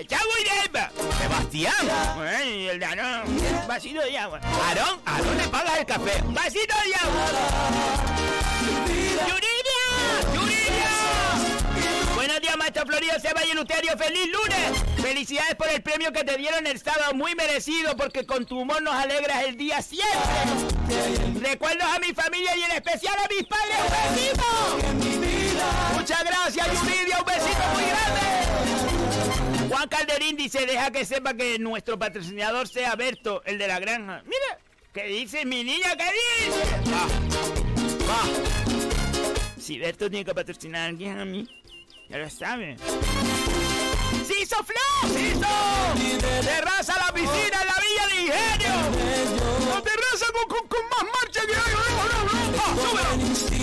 [0.00, 0.90] El chavo y de Emma.
[1.18, 3.28] Sebastián, Ay, el de Aarón.
[3.28, 4.40] Un vasito de agua.
[4.42, 6.22] Aarón, Aarón le pagas el café.
[6.24, 7.26] ¡Un vasito de agua!
[9.28, 10.32] ¡Yuridia!
[10.32, 10.88] ¡Yuridia!
[12.14, 13.98] Buenos días, maestro Florido, Seba y Eleuterio.
[13.98, 15.02] ¡Feliz lunes!
[15.02, 17.12] Felicidades por el premio que te dieron el sábado.
[17.12, 20.16] Muy merecido, porque con tu humor nos alegras el día siempre.
[21.46, 23.76] Recuerdos a mi familia y en especial a mis padres.
[23.84, 25.58] ¡Un besito!
[25.92, 27.18] Muchas gracias, Yuridia.
[27.18, 28.89] Un besito muy grande.
[29.70, 34.20] Juan Calderín dice, deja que sepa que nuestro patrocinador sea Berto, el de la granja.
[34.24, 34.58] Mira,
[34.92, 35.96] ¿qué dice mi niña?
[35.96, 36.06] ¿Qué
[36.44, 36.60] dice?
[39.60, 41.46] Si Berto tiene que patrocinar a alguien a mí,
[42.08, 42.78] ya lo sabe.
[44.26, 45.14] ¡Sí hizo Flo!
[45.14, 45.46] ¡Sí hizo!
[46.44, 48.74] ¡Terraza la piscina en la Villa de Ingenio!
[49.72, 51.74] La terraza con, con, más marcha que hay.
[52.58, 53.59] ¡Ah, súbelo!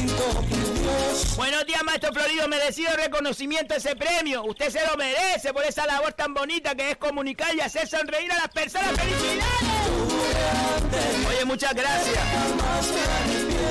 [1.35, 2.47] Buenos días, maestro Florido.
[2.47, 4.43] Merecido reconocimiento ese premio.
[4.45, 8.31] Usted se lo merece por esa labor tan bonita que es comunicar y hacer sonreír
[8.31, 8.89] a las personas.
[8.95, 9.47] ¡Felicidades!
[11.27, 12.17] Oye, muchas gracias.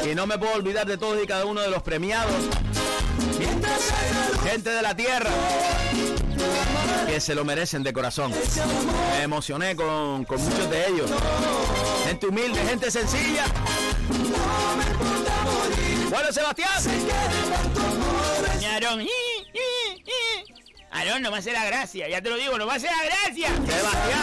[0.05, 2.35] Y no me puedo olvidar de todos y cada uno de los premiados.
[4.45, 5.31] Gente de la tierra.
[7.07, 8.33] Que se lo merecen de corazón.
[9.17, 11.11] Me emocioné con, con muchos de ellos.
[12.07, 13.45] Gente humilde, gente sencilla.
[16.17, 16.71] Bueno, Sebastián.
[18.73, 19.03] Aarón.
[19.03, 19.09] ¡i, i,
[20.01, 20.55] i!
[20.91, 22.09] Aarón, no va a hacer la gracia.
[22.09, 23.49] Ya te lo digo, no va a hacer la gracia.
[23.55, 24.23] Sebastián.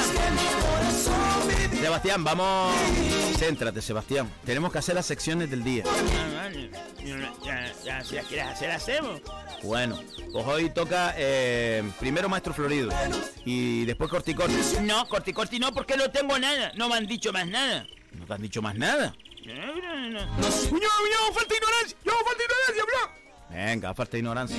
[1.79, 2.75] Sebastián, vamos.
[3.37, 4.27] Céntrate, Sebastián.
[4.43, 5.83] Tenemos que hacer las secciones del día.
[5.85, 6.71] Ah, vale.
[7.45, 9.21] Ya, ya, si las quieres hacer, hacemos.
[9.61, 9.99] Bueno,
[10.31, 12.89] pues hoy toca eh, primero Maestro Florido
[13.45, 14.55] y después Corticorti.
[14.81, 16.71] No, corticorti no, porque no tengo nada.
[16.75, 17.85] No me han dicho más nada.
[18.13, 19.13] ¿No te han dicho más nada?
[19.45, 21.97] ¡Muñoz, muñoz, falta ignorancia!
[22.05, 23.23] ¡Yo, falta ignorancia, bro!
[23.49, 24.57] Venga, falta ignorancia.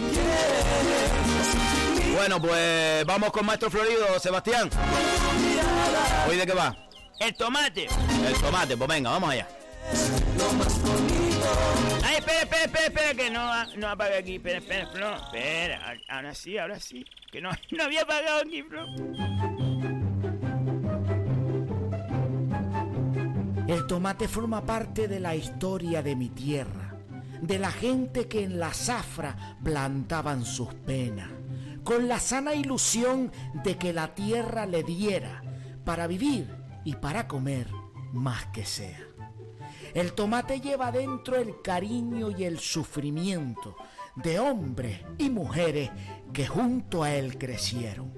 [2.14, 4.68] Bueno, pues vamos con Maestro Florido, Sebastián.
[6.28, 6.76] ¿Hoy de qué va?
[7.18, 7.88] El tomate.
[8.26, 9.48] El tomate, pues venga, vamos allá.
[12.04, 14.36] Ay, espera, espera, espera, espera, que no, no apague aquí.
[14.36, 15.16] Espera, espera, Flo.
[15.16, 17.04] Espera, ahora sí, ahora sí.
[17.32, 18.86] Que no, no había apagado aquí, Flo.
[23.66, 26.98] El tomate forma parte de la historia de mi tierra,
[27.40, 31.30] de la gente que en la zafra plantaban sus penas,
[31.82, 35.42] con la sana ilusión de que la tierra le diera
[35.82, 36.54] para vivir
[36.84, 37.68] y para comer
[38.12, 39.00] más que sea.
[39.94, 43.76] El tomate lleva dentro el cariño y el sufrimiento
[44.14, 45.90] de hombres y mujeres
[46.34, 48.12] que junto a él crecieron,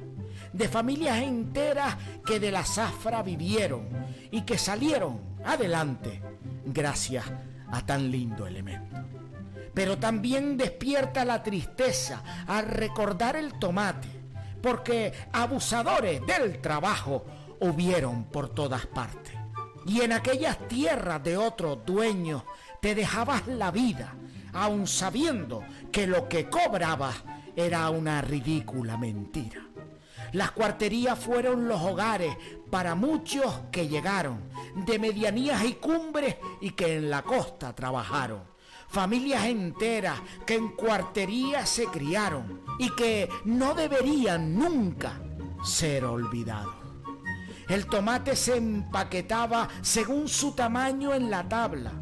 [0.53, 3.89] de familias enteras que de la zafra vivieron
[4.33, 6.23] y que salieron adelante
[6.65, 7.25] gracias
[7.71, 8.97] a tan lindo elemento.
[9.75, 14.09] Pero también despierta la tristeza al recordar el tomate,
[14.63, 17.25] porque abusadores del trabajo
[17.61, 19.35] hubieron por todas partes.
[19.87, 22.43] Y en aquellas tierras de otros dueños
[22.81, 24.15] te dejabas la vida,
[24.53, 27.17] aun sabiendo que lo que cobrabas
[27.55, 29.66] era una ridícula mentira.
[30.33, 32.37] Las cuarterías fueron los hogares
[32.71, 34.41] para muchos que llegaron
[34.75, 38.43] de medianías y cumbres y que en la costa trabajaron.
[38.89, 45.21] Familias enteras que en cuarterías se criaron y que no deberían nunca
[45.65, 46.75] ser olvidados.
[47.69, 51.93] El tomate se empaquetaba según su tamaño en la tabla.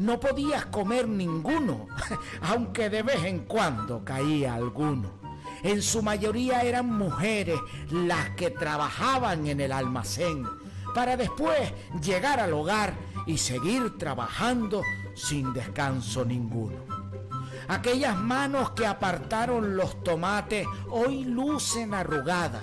[0.00, 1.86] No podías comer ninguno,
[2.42, 5.21] aunque de vez en cuando caía alguno.
[5.62, 7.58] En su mayoría eran mujeres
[7.90, 10.44] las que trabajaban en el almacén
[10.94, 12.94] para después llegar al hogar
[13.26, 14.82] y seguir trabajando
[15.14, 16.78] sin descanso ninguno.
[17.68, 22.62] Aquellas manos que apartaron los tomates hoy lucen arrugadas,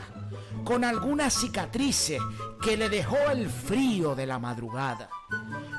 [0.65, 2.19] con algunas cicatrices
[2.61, 5.09] que le dejó el frío de la madrugada,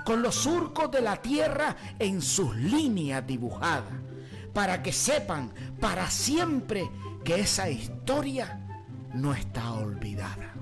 [0.05, 3.93] con los surcos de la tierra en sus líneas dibujadas,
[4.55, 6.91] para que sepan para siempre
[7.25, 8.61] que esa historia
[9.15, 10.55] no está olvidada.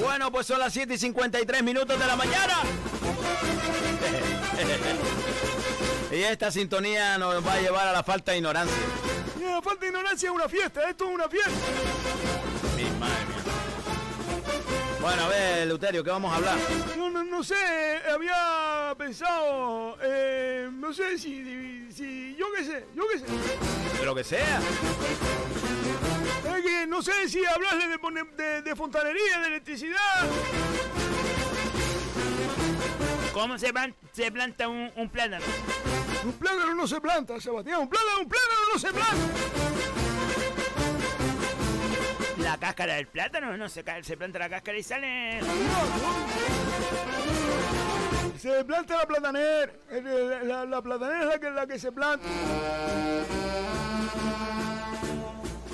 [0.00, 2.54] Bueno, pues son las 7 y 53 minutos de la mañana.
[6.10, 8.76] Y esta sintonía nos va a llevar a la falta de ignorancia.
[9.38, 11.50] Mira, falta ignorancia es una fiesta, esto es una fiesta.
[12.76, 13.38] Mi madre mía.
[15.00, 16.56] Bueno, a ver, Luterio, ¿qué vamos a hablar?
[16.96, 17.54] No, no, no sé,
[18.12, 23.26] había pensado, eh, no sé si, si, yo qué sé, yo qué sé.
[23.98, 24.60] De lo que sea.
[26.56, 30.26] Es que no sé si hablarle de, de, de fontanería, de electricidad.
[33.38, 35.44] ¿Cómo se, plan- se planta un, un plátano?
[36.24, 39.16] Un plátano no se planta, Sebastián, un plátano, un plátano no se planta.
[42.38, 45.40] La cáscara del plátano, no se, se planta la cáscara y sale.
[48.40, 49.72] Se planta la platanera,
[50.42, 52.26] la, la platanera es la que, la que se planta.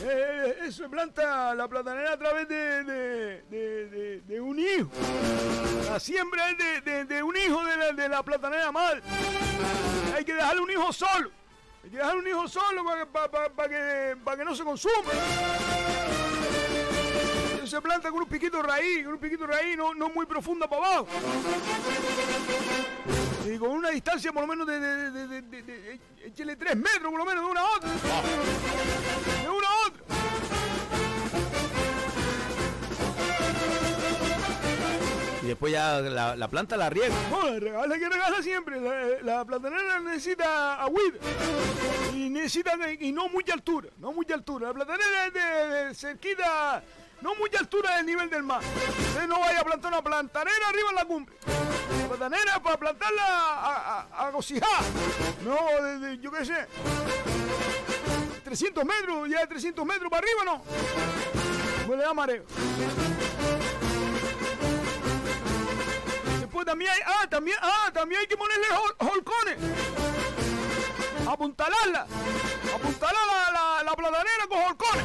[0.07, 2.85] Eh, se planta la platanera a través de,
[4.27, 4.91] de, un hijo.
[5.91, 9.01] La siembra es de, un hijo de la, de la platanera madre.
[10.15, 11.31] Hay que dejarle un hijo solo.
[11.83, 14.55] Hay que dejarle un hijo solo para que, pa- pa- pa que, pa que no
[14.55, 15.11] se consuma.
[17.75, 20.87] Se planta con un piquito raíz, con un piquito raíz no, no muy profunda para
[20.87, 21.09] abajo.
[23.53, 27.25] Y con una distancia por lo menos de, de, de, de, tres metros por lo
[27.25, 27.91] menos de una a otra.
[27.91, 30.05] De una a otra.
[35.43, 37.13] Y después ya la, la planta la riega.
[37.29, 38.81] No, la regala que regala siempre.
[38.81, 41.19] La, la platanera necesita agüita.
[42.15, 44.69] Y necesita, y no mucha altura, no mucha altura.
[44.69, 46.85] La platanera es de cerquita,
[47.25, 48.61] no mucha altura del nivel del mar.
[49.09, 51.35] Usted no vaya a plantar una plantanera arriba en la cumbre.
[52.03, 54.31] La platanera es para plantarla a, a, a.
[55.43, 56.67] No, de, de- yo qué sé.
[58.45, 60.63] 300 metros, ya de 300 metros para arriba, no.
[61.89, 62.45] No le da mareo.
[66.41, 69.57] Después también hay, ah, también, ah, también hay que ponerle hol- holcones.
[71.27, 72.07] Apuntalarla.
[72.75, 75.05] Apuntalar la, la, la con holcones.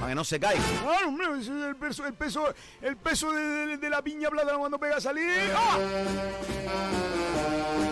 [0.00, 0.62] Para que no se caiga.
[0.82, 4.30] Claro, hombre, ese es el peso, el peso, el peso de, de- de la piña
[4.30, 5.30] plátano cuando pega a salir.
[5.54, 5.78] ¡Ah!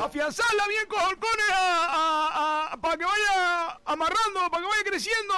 [0.04, 5.34] Afianzarla bien con holcones a- a- a- para que vaya amarrando, para que vaya creciendo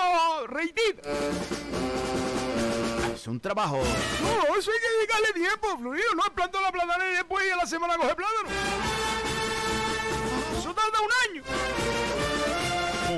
[0.47, 1.03] reitita.
[3.15, 3.79] Es un trabajo.
[4.23, 6.15] No, eso hay que dedicarle tiempo, Florido.
[6.15, 8.49] No es plantar la platanera y después ir a la semana a coger plátano.
[10.59, 11.43] Eso tarda un año.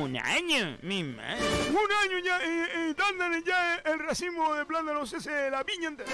[0.02, 1.38] Un año, mi madre.
[1.70, 6.10] Un año ya, eh, eh, tardan ya el racimo de plátanos, ese, la piña entera.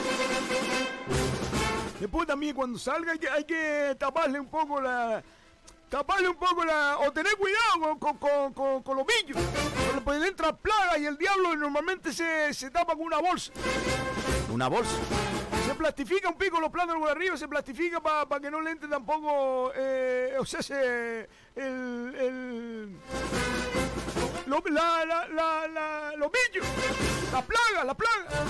[1.98, 5.22] Después también cuando salga hay que, hay que taparle un poco la...
[5.88, 6.98] Taparle un poco la...
[6.98, 9.42] O tener cuidado con, con, con, con- con los billos.
[9.86, 13.52] Porque pueden entrar plagas y el diablo normalmente se, se tapa con una bolsa.
[14.52, 14.92] Una bolsa.
[15.68, 18.88] Se plastifica un pico los plátanos por arriba, se plastifica para que no le entre
[18.88, 22.96] tampoco, eh, o sea, se, el, el,
[24.46, 26.66] lo- la, la, la, la- los bichos,
[27.32, 28.44] la plaga, la plaga.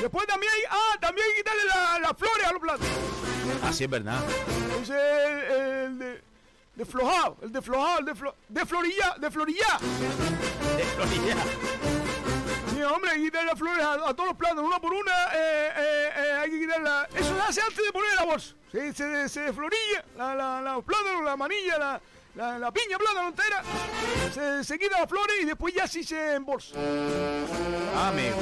[0.00, 2.96] Después también hay, ah, también hay que quitarle la- las flores a los plátanos.
[3.64, 4.20] Así es verdad.
[4.80, 5.52] Ese es el,
[5.84, 6.22] el de,
[6.76, 9.78] de flojado, el de flojado, el de, flo, de florilla, de florilla.
[10.76, 11.36] De florilla.
[12.78, 15.12] Sí, hombre, hay que quitarle las flores a, a todos los plátanos, una por una,
[15.34, 17.08] eh, eh, eh, hay que quitarla.
[17.12, 18.54] Eso se hace antes de poner la bolsa.
[18.70, 18.92] Se,
[19.28, 22.00] se desflorilla la, la, la- los plátanos, la manilla, la,
[22.36, 23.64] la, la piña plátano entera.
[24.32, 26.76] Se, se quita las flores y después ya sí se embolsa.
[27.96, 28.36] Ah, amigo.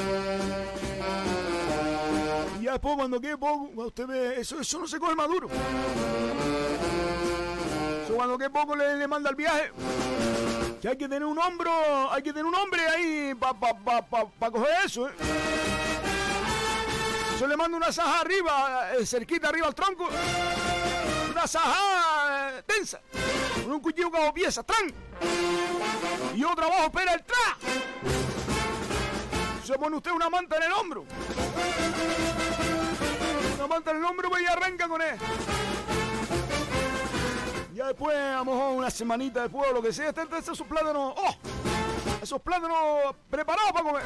[2.61, 5.49] Y ya después cuando quede poco, usted ve, eso, eso no se coge maduro.
[8.05, 9.72] Eso cuando quede poco le, le manda el viaje.
[10.85, 14.51] Hay que tener un hombro, hay que tener un hombre ahí para pa, pa, pa-
[14.53, 15.12] coger eso, ¿eh?
[17.35, 20.09] Eso le manda una saja arriba, eh, cerquita arriba al tronco.
[21.33, 23.01] Una saja eh, tensa.
[23.64, 24.93] Con un cuchillo como pieza, ¡tran!
[26.37, 27.59] Y otro abajo espera el tra.
[29.64, 31.05] Se pone usted una manta en el hombro.
[33.57, 35.16] Una manta en el hombro y arranca con él.
[37.77, 41.12] Ya después, a lo mejor una semanita después lo que sea, están esos plátanos.
[41.14, 41.37] ¡Oh!
[42.22, 44.03] Esos plátanos preparados para comer.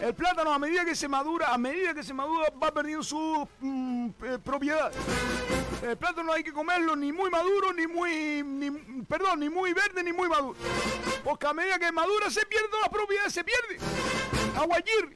[0.00, 3.46] El plátano a medida que se madura, a medida que se madura, va perdiendo su
[3.60, 4.90] mm, eh, propiedad.
[5.82, 8.70] El plátano no hay que comerlo ni muy maduro, ni muy, ni,
[9.02, 10.56] perdón, ni muy verde, ni muy maduro.
[11.24, 13.84] Porque a medida que madura se pierde la propiedad, se pierde.
[14.56, 15.14] Aguayir.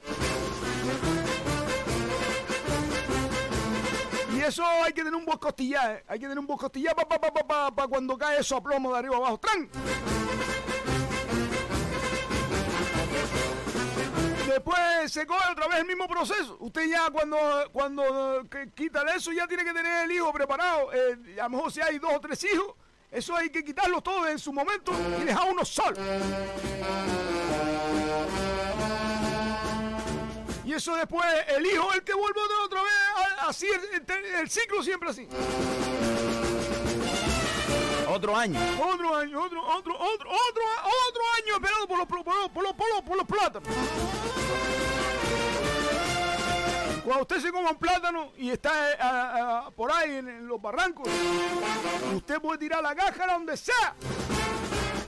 [4.41, 6.03] Y eso hay que tener un buen costillaje.
[6.09, 8.62] Hay que tener un buen costillaje para pa, pa, pa, pa cuando cae eso a
[8.62, 9.38] plomo de arriba abajo.
[9.38, 9.68] ¡Tran!
[14.47, 16.57] Después se coge otra vez el mismo proceso.
[16.61, 17.36] Usted ya cuando,
[17.70, 20.91] cuando que quita eso ya tiene que tener el hijo preparado.
[20.91, 22.74] Eh, a lo mejor si hay dos o tres hijos,
[23.11, 25.99] eso hay que quitarlos todos en su momento y dejar uno solo.
[30.71, 32.93] Y eso después el hijo el que vuelve otra, otra vez
[33.41, 33.66] así
[34.39, 35.27] el, ciclo siempre así.
[38.09, 38.61] Otro año.
[38.81, 40.62] Otro año, otro, otro, otro, otro,
[41.09, 43.68] otro año esperando por los, por los, por los, por los, plátanos.
[47.03, 51.09] Cuando usted se coma un plátano y está eh, por ahí en, en los barrancos,
[52.14, 53.97] usted puede tirar la cáscara donde sea.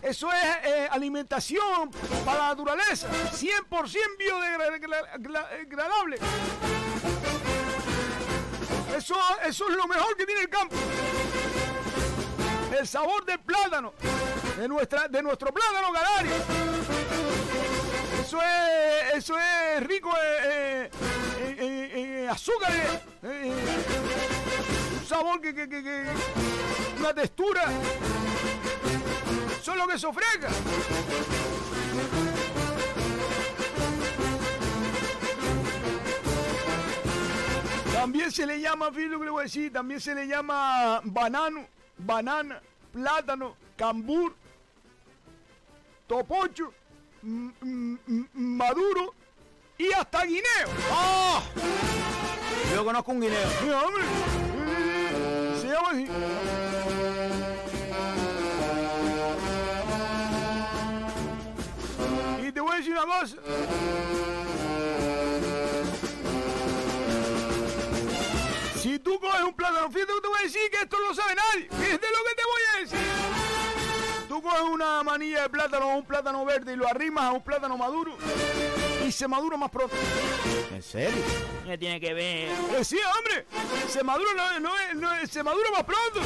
[0.03, 1.91] Eso es eh, alimentación
[2.25, 6.19] para la naturaleza, 100% biodegradable.
[8.97, 10.75] Eso, eso es lo mejor que tiene el campo
[12.79, 13.95] el sabor del plátano,
[14.59, 16.33] de, nuestra, de nuestro plátano canario.
[18.21, 20.11] Eso es, eso es rico
[21.59, 22.73] en azúcar,
[25.13, 26.05] sabor que, que, que- que-
[26.99, 27.65] una textura.
[29.61, 30.49] Eso es lo que se.
[37.95, 41.01] También se le llama, fíjate lo que le voy a decir, también se le llama
[41.05, 41.67] banano,
[41.99, 42.61] banana,
[42.93, 44.35] plátano, cambur,
[46.09, 46.73] topocho,
[48.33, 49.15] maduro
[49.79, 50.69] y hasta guineo.
[50.91, 51.43] ¡Oh!
[52.75, 53.49] Yo conozco un guineo.
[53.87, 54.03] Hombre,
[62.43, 63.37] Y te voy a decir una cosa.
[68.77, 71.15] Si tú coges un plátano, fíjate que te voy a decir que esto no lo
[71.15, 71.69] sabe nadie.
[71.71, 72.99] Fíjate lo que te voy a decir.
[74.29, 77.43] Tú coges una manilla de plátano o un plátano verde y lo arrimas a un
[77.43, 78.17] plátano maduro.
[79.07, 79.95] Y se madura más pronto.
[80.73, 81.23] ¿En serio?
[81.67, 82.49] ¿Qué tiene que ver?
[82.79, 83.47] Eh, sí, hombre,
[83.89, 86.21] se madura, no, no es- no es- se madura más pronto.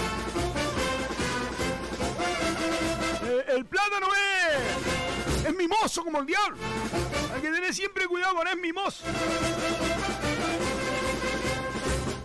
[3.24, 6.57] Eh, el plátano es, es mimoso como el diablo.
[7.35, 9.05] Hay que tener siempre cuidado con es mimoso.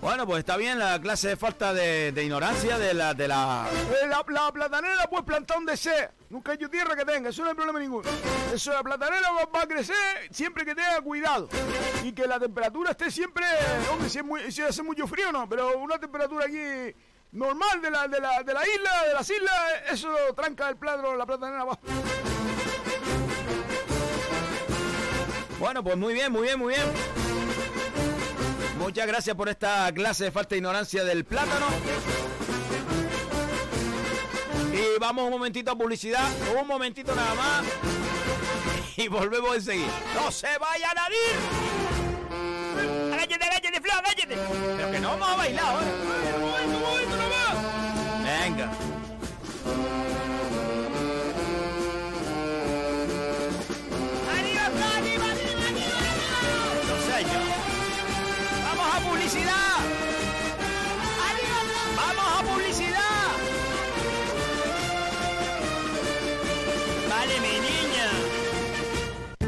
[0.01, 3.13] Bueno, pues está bien la clase de falta de, de ignorancia de la...
[3.13, 3.67] De la...
[4.01, 6.11] Eh, La, la platanera la puedes plantar donde sea.
[6.29, 8.09] Nunca hay tierra que tenga, eso no hay problema ninguno.
[8.51, 9.95] Eso, la platanera va, va a crecer
[10.31, 11.49] siempre que tenga cuidado.
[12.03, 13.45] Y que la temperatura esté siempre,
[13.91, 16.95] hombre, si, es muy- si hace mucho frío no, pero una temperatura aquí
[17.33, 19.53] normal de la, de la, de la isla, de las islas,
[19.91, 21.79] eso tranca el plátano, la platanera abajo.
[25.59, 27.20] Bueno, pues muy bien, muy bien, muy bien.
[28.91, 31.67] Muchas gracias por esta clase de falta de ignorancia del plátano.
[34.73, 36.29] Y vamos un momentito a publicidad,
[36.59, 37.63] un momentito nada más.
[38.97, 39.87] Y volvemos enseguida.
[40.13, 43.13] ¡No se vayan a ir!
[43.13, 44.37] ¡Agáchate, agáchate, Flo, agáchate!
[44.75, 45.87] Pero que no vamos a bailar ahora.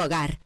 [0.00, 0.45] hogar.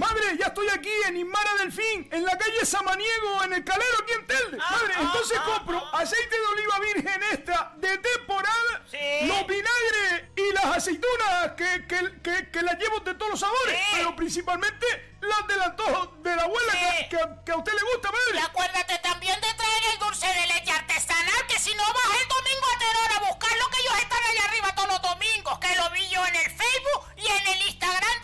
[0.00, 4.12] Madre, ya estoy aquí en Inmara Delfín, en la calle Samaniego, en el Calero, aquí
[4.14, 4.56] en Telde.
[4.56, 8.82] Madre, entonces compro aceite de oliva virgen extra de temporada,
[9.24, 13.78] los vinagres y las aceitunas que, que, que, que las llevo de todos los sabores,
[13.92, 16.72] pero principalmente las del antojo de la abuela
[17.10, 18.36] que, que, a usted le gusta, madre.
[18.36, 22.28] Y acuérdate también de traer el dulce de leche artesanal, que si no vas el
[22.28, 25.90] domingo a Terora a buscarlo, que ellos están allá arriba todos los domingos, que lo
[25.90, 28.19] vi yo en el Facebook y en el Instagram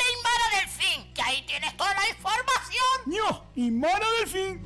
[0.77, 2.83] Delfín, que ahí tienes toda la información.
[3.07, 3.45] ¡No!
[3.55, 4.65] ¡Y Mara Delfín!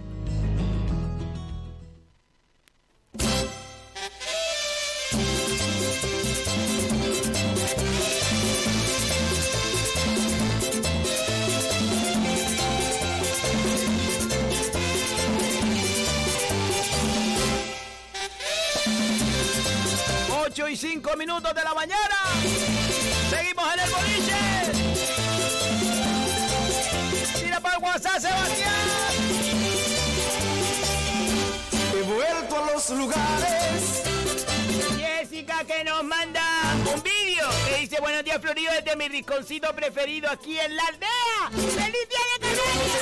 [20.42, 22.16] Ocho y cinco minutos de la mañana.
[23.30, 24.49] Seguimos en el boliche.
[28.00, 28.72] WhatsApp, Sebastián.
[31.92, 34.02] He vuelto a los lugares.
[34.96, 36.42] Jessica que nos manda
[36.94, 41.50] un vídeo que dice buenos días Florido desde mi rinconcito preferido aquí en la aldea.
[41.50, 43.00] ¡Feliz día de Canarias!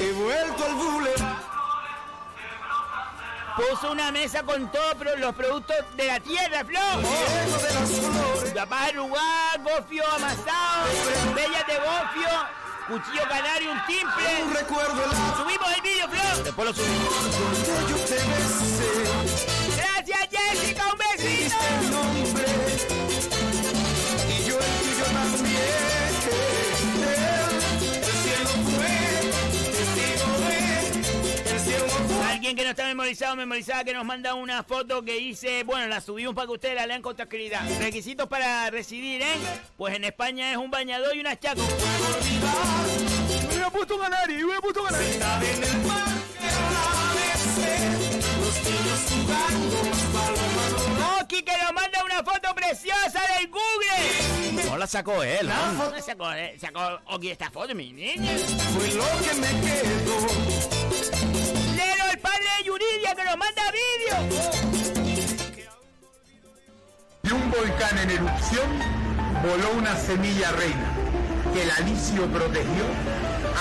[0.00, 1.27] He vuelto al boulevard.
[3.58, 6.78] Puso una mesa con todos los productos de la tierra, Flo.
[6.78, 7.06] De
[7.98, 8.54] flores.
[8.54, 10.86] Papá arrugado, gofio amasado,
[11.34, 12.28] bellas de gofio,
[12.86, 14.44] cuchillo canario, un timple.
[14.44, 15.02] Un recuerdo
[15.36, 16.44] Subimos el vídeo, Flo.
[16.44, 17.08] Después lo subimos.
[19.76, 22.67] Gracias, Jessica, un besito.
[32.48, 36.00] Alguien que no está memorizado, memorizada, que nos manda una foto que dice, bueno, la
[36.00, 37.60] subimos para que ustedes la lean con tranquilidad.
[37.78, 39.38] Requisitos para residir en,
[39.76, 41.62] pues en España es un bañador y unas chacos.
[43.50, 45.08] Hubiera puesto un canario, yo hubiera puesto un canario.
[45.08, 46.08] En el parque.
[48.40, 49.76] Los niños jugando.
[50.14, 54.64] Palomas Oki que nos manda una foto preciosa del Google.
[54.64, 55.84] No la sacó él, ¿no?
[55.84, 58.32] ¿Dónde sacó, eh, sacó Oki esta foto, mi niña?
[58.72, 60.77] Fue lo que me quedó.
[61.78, 64.16] Lelo, el padre de Yuridia, que nos manda vídeo.
[67.22, 68.68] De un volcán en erupción
[69.42, 70.88] voló una semilla reina
[71.54, 72.84] que el alicio protegió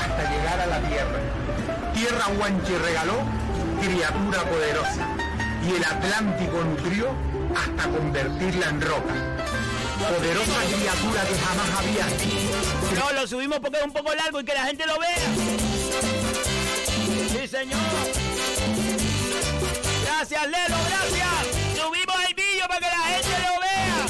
[0.02, 1.20] hasta llegar a la tierra.
[1.94, 3.18] Tierra Huanchi regaló
[3.82, 5.08] criatura poderosa
[5.68, 7.10] y el Atlántico nutrió
[7.56, 9.14] hasta convertirla en roca.
[10.00, 12.06] Poderosa criatura que jamás había
[13.00, 15.57] No, lo subimos porque es un poco largo y que la gente lo vea.
[17.48, 17.80] Señor.
[20.04, 21.30] Gracias, Lelo, gracias.
[21.76, 24.06] Subimos el vídeo para que la gente lo vea.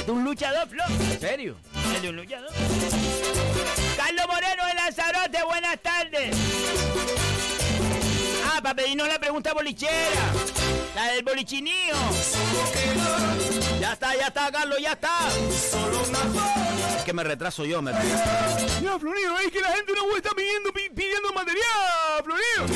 [0.00, 0.84] Es un luchador, Flo.
[0.88, 1.56] ¿En serio?
[1.94, 2.50] Es de un luchador.
[3.96, 6.36] Carlos Moreno de Lanzarote, buenas tardes.
[8.52, 9.92] Ah, para pedirnos la pregunta bolichera.
[10.94, 11.94] La del bolichinío.
[13.80, 15.28] Ya está, ya está, Carlos, ya está.
[16.96, 20.72] Es que me retraso yo, me Ya, Florido, es que la gente no está pidiendo,
[20.72, 22.66] pi- pidiendo material, Florido.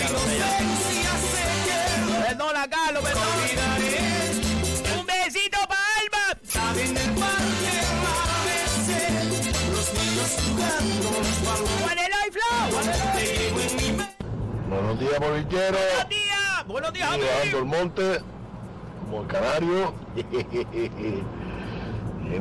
[2.26, 3.26] Perdona, Carlos, perdona.
[5.00, 6.80] Un besito para Alba.
[6.80, 7.74] En el parque.
[9.72, 11.08] Los niños jugando.
[12.32, 13.13] Flow.
[14.74, 15.78] Buenos días, bolichero.
[15.78, 16.66] Buenos días.
[16.66, 17.58] Buenos días, amigo.
[17.58, 18.20] el monte,
[19.00, 19.94] como el canario.
[20.16, 20.22] y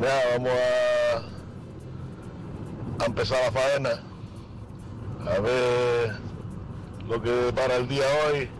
[0.00, 0.50] nada, vamos
[2.98, 4.02] a, a empezar la faena.
[5.30, 6.16] A ver
[7.08, 8.50] lo que para el día hoy.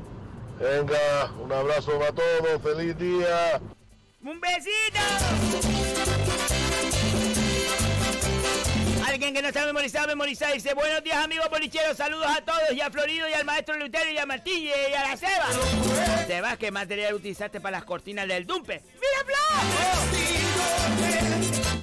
[0.60, 3.60] Venga, un abrazo para todos, feliz día.
[4.22, 5.00] Un besito.
[9.14, 10.52] Alguien que no está memorizado, memorizado.
[10.54, 14.10] Dice, buenos días amigos bolicheros, saludos a todos y a Florido y al maestro Lutero
[14.10, 15.46] y a Martínez y a la Seba.
[16.26, 18.82] Seba, ¿qué material utilizaste para las cortinas del Dumpe?
[18.94, 19.36] ¡Mira, Flo!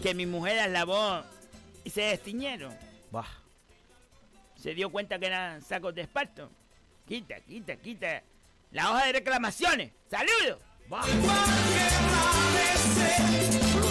[0.03, 1.23] Que mi mujer las lavó
[1.85, 2.77] y se destiñeron.
[3.11, 3.29] Bah.
[4.61, 6.51] Se dio cuenta que eran sacos de esparto.
[7.07, 8.23] Quita, quita, quita.
[8.71, 9.93] La hoja de reclamaciones.
[10.09, 10.59] ¡Saludos!
[10.89, 11.05] Bah.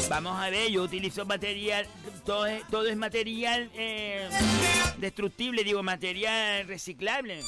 [0.08, 1.86] Vamos a ver, yo utilizo material,
[2.24, 4.28] todo es, todo es material eh,
[4.98, 7.42] destructible, digo, material reciclable.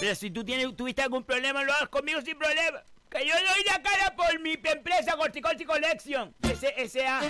[0.00, 2.82] Pero si tú tienes, tuviste algún problema, lo hagas conmigo sin problema.
[3.10, 6.34] Que yo doy la cara por mi empresa Corticolti Collection.
[6.42, 7.20] S.A.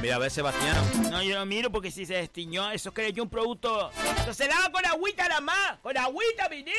[0.00, 0.76] Mira, a ver, Sebastián.
[1.10, 3.90] No, yo no miro porque si se destiñó, eso creo yo un producto.
[4.22, 5.78] Eso se lava con agüita nada más.
[5.82, 6.76] Con agüita, mi niña.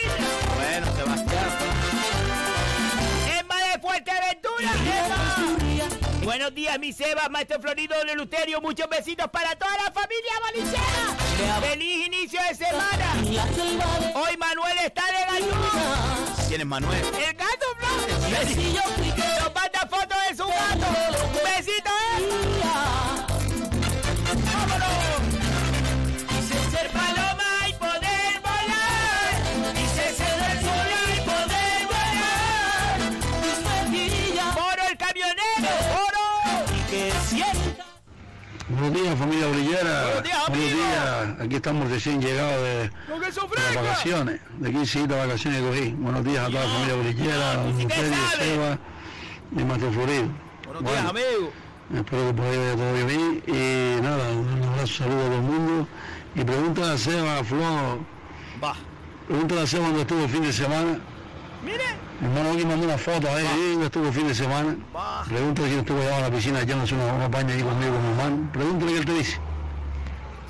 [0.55, 2.70] Bueno, Sebastián.
[3.71, 5.47] De Fuerteventura, Emma.
[6.23, 8.59] Buenos días, mi Sebas, maestro Florido de Luterio.
[8.59, 11.61] Muchos besitos para toda la familia bolichera.
[11.61, 13.13] Feliz inicio de semana.
[14.13, 15.69] Hoy Manuel está de galludo.
[16.49, 17.01] ¿Quién es Manuel?
[17.05, 19.40] El gato, Flo.
[38.81, 40.03] Buenos días, familia brillera.
[40.05, 40.65] Buenos días, amigo.
[40.65, 41.39] días.
[41.39, 44.41] Aquí estamos recién llegados de, ¡Lo que de las vacaciones.
[44.57, 45.89] De 15 días de vacaciones que cogí.
[45.91, 48.43] Buenos días a toda la familia brillera, a sabe.
[48.43, 48.79] Seba
[49.55, 50.29] y Mateo Florido.
[50.65, 51.53] Buenos días, amigo.
[51.93, 53.43] Espero que por ahí vaya todo bien.
[53.45, 55.87] Y nada, un abrazo, saludo a todo el mundo.
[56.33, 57.99] Y pregunta a Seba, Flo,
[58.63, 58.75] Va.
[59.27, 60.99] Pregúntale a Seba dónde estuvo el fin de semana.
[61.63, 62.10] Mire.
[62.21, 64.77] Mi hermano aquí mandó una foto ahí, dónde estuvo el fin de semana.
[65.27, 68.09] Pregúntale quién estuvo allá en la piscina echándose una, una paña ahí conmigo con mi
[68.11, 68.51] hermano.
[68.53, 69.39] Pregúntale qué él te dice.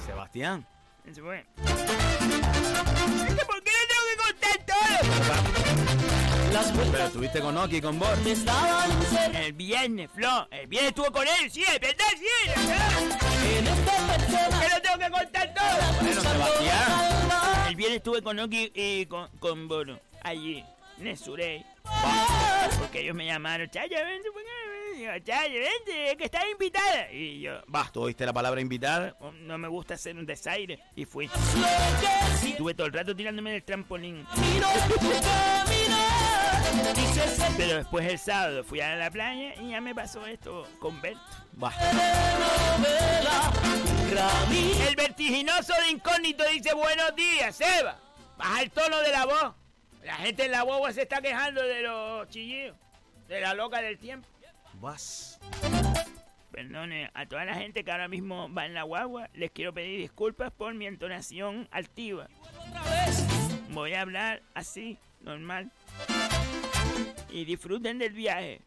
[0.06, 0.68] Sebastián.
[1.14, 1.45] Se fue.
[1.56, 1.65] ¿Por
[3.64, 4.81] qué no tengo que contar todo?
[6.91, 8.18] Pero estuviste con Oki y con Bor.
[9.34, 10.49] El viernes, Flo.
[10.52, 12.26] El viernes estuvo con él, sí, es verdad, sí.
[12.49, 12.91] es verdad.
[14.49, 16.02] ¿Por qué no tengo que contar todo?
[16.02, 17.69] Bueno, Sebastián.
[17.69, 20.02] El viernes estuve con Oki y con, con Boro.
[20.23, 20.64] Allí,
[22.80, 24.98] Porque ellos me llamaron, Chayo, vente, ¿por qué?
[24.98, 27.11] Digo, Chayo, vente, que estás invitada.
[27.11, 27.61] Y yo,
[27.91, 29.15] tú oíste la palabra invitar.
[29.19, 30.80] "Oh, no me gusta hacer un desaire.
[30.95, 31.30] Y fui.
[32.45, 34.26] Estuve todo el rato tirándome del trampolín.
[37.57, 41.18] Pero después el sábado fui a la playa y ya me pasó esto con Bert.
[44.88, 47.98] El vertiginoso de incógnito dice buenos días, Seba.
[48.38, 49.53] Baja el tono de la voz.
[50.03, 52.76] La gente en la boba se está quejando de los chillidos.
[53.28, 54.28] De la loca del tiempo.
[54.80, 55.40] Vas.
[56.52, 59.99] Perdone, a toda la gente que ahora mismo va en la guagua, les quiero pedir
[59.99, 62.28] disculpas por mi entonación altiva.
[63.69, 65.72] Voy a hablar así, normal.
[67.30, 68.61] Y disfruten del viaje.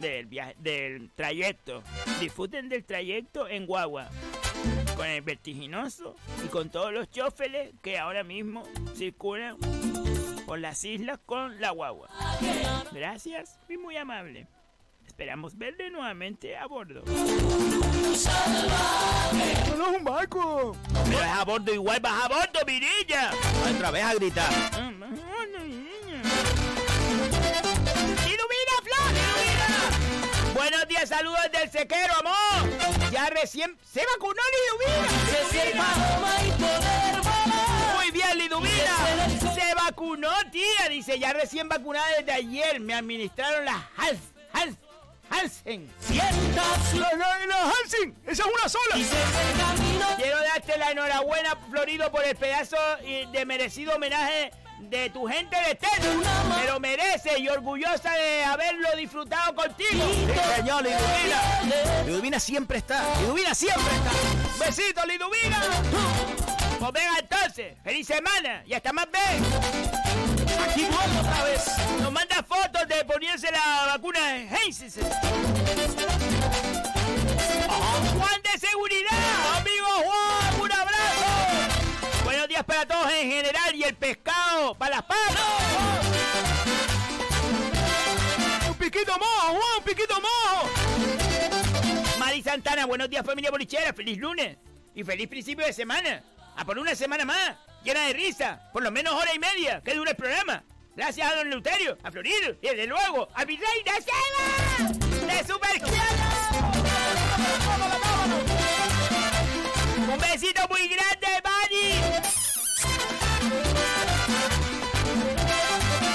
[0.00, 1.84] Del viaje, del trayecto.
[2.18, 4.08] Disfruten del trayecto en guagua.
[4.96, 9.56] Con el vertiginoso y con todos los choferes que ahora mismo circulan
[10.50, 12.08] por las islas con la guagua.
[12.90, 14.48] Gracias y muy amable.
[15.06, 17.04] Esperamos verle nuevamente a bordo.
[17.06, 17.12] ¡No
[19.86, 20.76] es un barco!
[21.04, 23.30] Pero es a bordo igual, vas a bordo, Mirilla.
[23.72, 24.50] Otra vez a gritar.
[24.72, 25.14] ¡Ilumina,
[28.82, 29.12] Flor!
[29.12, 30.52] ¡Ilumina!
[30.52, 32.68] Buenos días, saludos del sequero, amor.
[33.12, 34.42] Ya recién se vacunó
[34.82, 35.06] Liduvina.
[37.94, 39.49] Muy bien, Liduvina.
[39.84, 40.88] Vacunó, tía.
[40.88, 42.80] Dice, ya recién vacunada desde ayer.
[42.80, 44.20] Me administraron la Hals,
[44.52, 44.76] Hals,
[45.30, 45.90] Hansen.
[46.14, 48.14] ¡La, la, la Hansen!
[48.26, 50.16] ¡Esa es una sola!
[50.16, 54.50] Quiero darte la enhorabuena, Florido, por el pedazo y de merecido homenaje
[54.80, 56.08] de tu gente de Teto.
[56.56, 59.90] Me lo merece y orgullosa de haberlo disfrutado contigo.
[59.90, 60.26] Sí,
[60.56, 62.04] señor, Liduvina.
[62.04, 63.04] Liduvina siempre está.
[63.20, 64.64] Liduvina siempre está.
[64.64, 65.60] Besito, Liduvina.
[66.80, 69.42] Pues venga entonces, feliz semana y hasta más vez.
[70.66, 71.66] Aquí vuelvo otra vez.
[72.00, 74.90] Nos manda fotos de ponerse la vacuna de Hansen.
[78.18, 82.24] Juan de seguridad, amigo Juan, un abrazo.
[82.24, 85.36] Buenos días para todos en general y el pescado para las patas.
[88.68, 89.76] ¡Un piquito mojo, Juan!
[89.76, 90.70] ¡Un piquito mojo!
[92.18, 94.56] Mari Santana, buenos días familia bolichera, feliz lunes
[94.94, 96.24] y feliz principio de semana.
[96.60, 99.94] A por una semana más, llena de risa, por lo menos hora y media, que
[99.94, 100.62] dura el programa.
[100.94, 105.82] Gracias a don Luterio, a Florido y desde luego a mi reina Seba de Super
[110.12, 111.92] Un besito muy grande, Mari.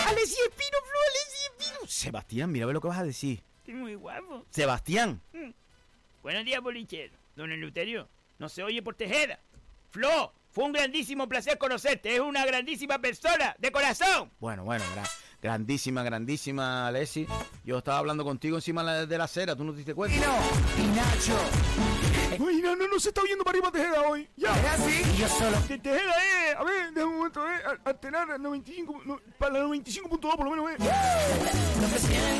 [0.07, 1.87] Alessi Espino, Flo, Alessi Espino.
[1.87, 3.41] Sebastián, mira lo que vas a decir.
[3.61, 4.45] Estoy muy guapo.
[4.51, 5.19] Sebastián.
[5.33, 5.49] Mm.
[6.21, 7.15] Buenos días, bolichero.
[7.35, 8.07] Don Eleuterio,
[8.37, 9.39] no se oye por Tejeda.
[9.95, 12.13] Flo, fue un grandísimo placer conocerte.
[12.15, 14.29] Es una grandísima persona, de corazón.
[14.41, 15.09] Bueno, bueno, gra-
[15.41, 17.25] grandísima, grandísima, Alessi.
[17.63, 20.17] Yo estaba hablando contigo encima de la- acera, ¿tú no te diste cuenta?
[20.17, 21.39] y Nacho.
[22.33, 24.29] Ay, no, no, no se está oyendo para arriba Tejeda hoy.
[24.35, 24.51] Ya.
[24.59, 25.01] ¿Es así?
[25.17, 25.57] Yo solo.
[25.65, 25.95] Tejeda,
[26.25, 26.55] eh.
[26.57, 27.55] A ver, déjame un momento, eh.
[27.85, 30.75] a- Alternar 95, no, para la 95.2 por lo menos, eh.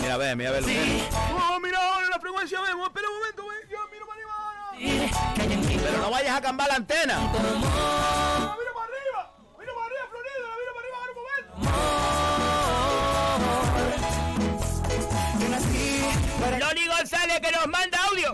[0.02, 0.60] Mira, ve, mira, ve.
[0.62, 1.04] que-
[1.34, 2.86] Oh, mira ahora la frecuencia, vemos.
[2.88, 3.68] Espera un momento, eh.
[3.72, 4.25] Ya, miro para arriba.
[4.78, 7.20] Pero no vayas a cambiar la antena.
[7.20, 7.34] Mira
[8.74, 9.34] para arriba.
[9.58, 10.48] Mira para arriba, Florida.
[10.60, 12.66] Mira para arriba, ahora un momento.
[16.60, 18.34] Loli González que nos manda audio.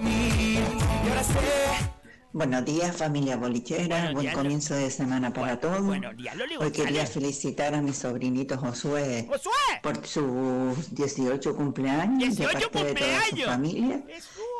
[2.33, 5.81] Buenos días familia bolichera, buen días, comienzo de semana para todos.
[5.81, 9.51] Buenos días, Loli Hoy quería felicitar a mi sobrinito Josué ¡Josué!
[9.83, 13.49] por sus 18 cumpleaños de 18 parte de toda su cumpleaños.
[13.49, 14.03] familia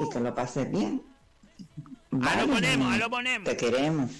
[0.02, 1.02] y que lo pases bien.
[2.12, 3.50] A lo Vale, ponemos, a lo ponemos.
[3.50, 4.12] Te queremos.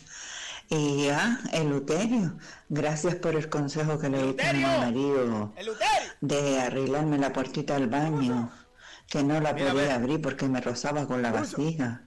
[0.70, 2.38] Y ah, el Luterio,
[2.70, 5.54] gracias por el consejo que le diste a mi marido.
[6.22, 8.50] De arreglarme la puertita del baño,
[9.10, 12.04] que no la Mira, podía abrir porque me rozaba con la vasija.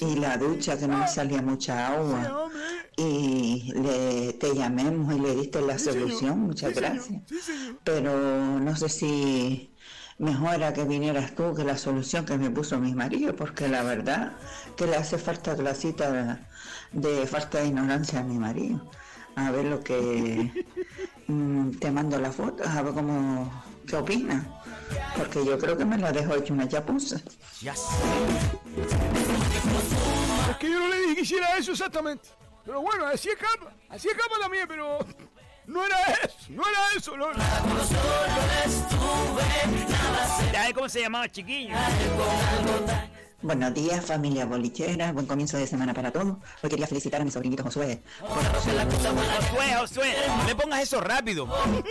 [0.00, 2.50] Y la ducha que no me salía mucha agua.
[2.98, 7.22] Y le, te llamemos y le diste la solución, muchas gracias.
[7.82, 9.71] Pero no sé si
[10.22, 13.82] mejor era que vinieras tú que la solución que me puso mi marido, porque la
[13.82, 14.32] verdad
[14.76, 16.38] que le hace falta clasita de,
[16.92, 18.80] de falta de ignorancia a mi marido.
[19.34, 20.52] a ver lo que
[21.26, 23.50] mm, te mando la foto, a ver cómo
[23.86, 24.46] qué opinas.
[25.16, 27.16] Porque yo creo que me la dejó hecho una chapuza.
[27.16, 27.22] Es
[30.60, 32.28] que yo no le dije que hiciera eso exactamente.
[32.64, 33.72] Pero bueno, así es capa.
[33.88, 34.98] Así es capa también, pero
[35.66, 36.36] no era eso.
[36.50, 37.26] No era eso, no.
[40.52, 41.74] ¿Sabes cómo se llamaba chiquillo?
[43.42, 45.10] Buenos días, familia bolichera.
[45.12, 46.36] Buen comienzo de semana para todos.
[46.62, 48.00] Hoy quería felicitar a mi sobrinito Josué.
[48.20, 48.72] Josué,
[49.76, 51.46] Josué, no me pongas eso rápido.
[51.46, 51.82] ¡Josué,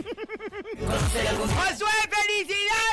[2.10, 2.91] felicidades!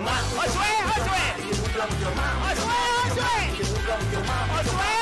[0.00, 1.24] ¡Josué, Josué!
[2.42, 3.36] ¡Josué, Josué!
[4.56, 4.92] ¡Josué!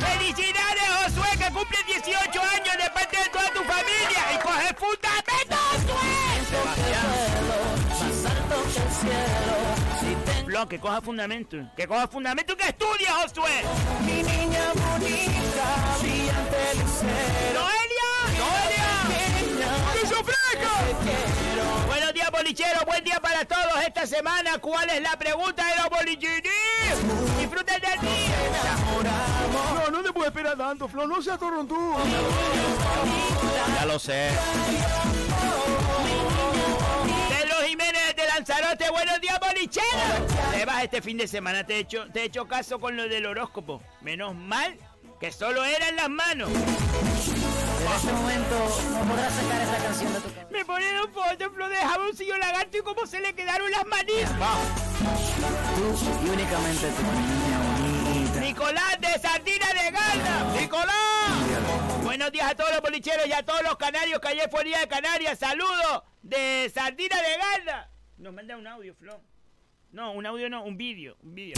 [0.00, 4.32] ¡Felicidades, Josué, que cumple 18 años de parte de toda tu familia!
[4.34, 6.28] ¡Y coge fundamento, Josué!
[10.46, 11.56] Flo, que coja fundamento.
[11.76, 13.64] Que coja fundamento que estudie, Josué.
[14.06, 16.74] Mi niña bonita, brillante.
[17.52, 18.10] ¡Noelia!
[18.38, 18.77] ¡Noelia!
[21.86, 22.84] Buenos días, bolicheros.
[22.84, 24.58] Buen día para todos esta semana.
[24.58, 26.52] ¿Cuál es la pregunta de los bolicheros?
[27.38, 28.36] Disfruten del día.
[29.84, 31.06] No, no te puedes esperar tanto, Flo.
[31.06, 31.96] No seas torrontudo.
[33.74, 34.30] Ya lo sé.
[37.28, 40.52] De los Jiménez de Lanzarote, buenos días, bolicheros.
[40.52, 43.08] Te vas este fin de semana, te he hecho, te he hecho caso con lo
[43.08, 43.82] del horóscopo.
[44.00, 44.76] Menos mal
[45.20, 46.50] que solo eran las manos.
[47.80, 50.48] En este momento no podrás sacar esta canción de tu cabeza.
[50.50, 54.32] Me ponieron fotos, Flo, de jaboncillo lagarto y cómo se le quedaron las manitas.
[55.76, 58.40] Tú y únicamente tu niña bonita.
[58.40, 60.60] Nicolás de Sardina de Galda.
[60.60, 62.02] Nicolás.
[62.02, 64.80] Buenos días a todos los bolicheros y a todos los canarios que ayer fue día
[64.80, 65.38] de Canarias.
[65.38, 67.90] Saludos de Sardina de Galda.
[68.16, 69.20] Nos manda un audio, Flo.
[69.92, 71.16] No, un audio no, un vídeo.
[71.22, 71.54] Un vídeo.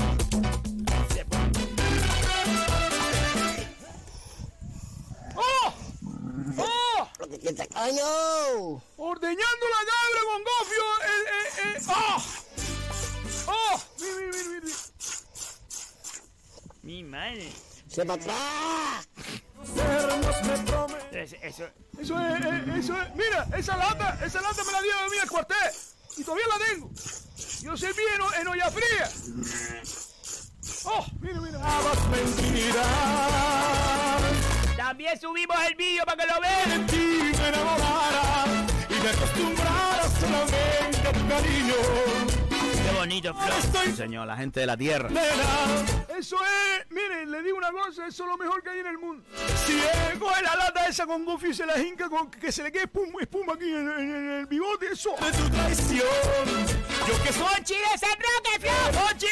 [6.56, 7.08] ¡Oh!
[7.74, 8.82] ¡Año!
[8.96, 10.86] Ordeñando la cabra con gofio.
[11.02, 11.82] Eh, eh, eh.
[11.88, 12.18] ¡Oh!
[13.46, 13.80] ¡Oh!
[13.98, 14.76] Mira, mira, mira, mira.
[16.82, 17.52] Mi madre.
[17.88, 19.08] ¡Se para atrás!
[21.12, 21.64] Eso, eso.
[21.98, 23.14] Eso es, eh, eso es.
[23.14, 25.56] Mira, esa lata, esa lata me la dio a mí el cuartel.
[26.16, 26.90] Y todavía la tengo.
[27.62, 29.10] Yo serví en, en olla fría.
[30.84, 31.60] Oh, mira, mira.
[34.80, 36.86] También subimos el vídeo para que lo vean.
[36.86, 38.44] ti me enamorara
[38.88, 41.74] y me acostumbrara solamente a tu cariño.
[42.48, 43.82] Qué bonito, Flo.
[43.84, 45.08] Sí, señor, la gente de la tierra.
[46.18, 48.98] Eso es, miren, le digo una cosa, eso es lo mejor que hay en el
[48.98, 49.22] mundo.
[49.66, 52.62] Si él coge la lata esa con gofio y se la hinca con que se
[52.62, 55.10] le quede espuma, espuma aquí en, en- en el bigote, eso.
[55.20, 56.00] De tu traición,
[57.06, 59.00] yo que soy ¡Mochi de San Roque, Flo!
[59.00, 59.26] ¡Mochi!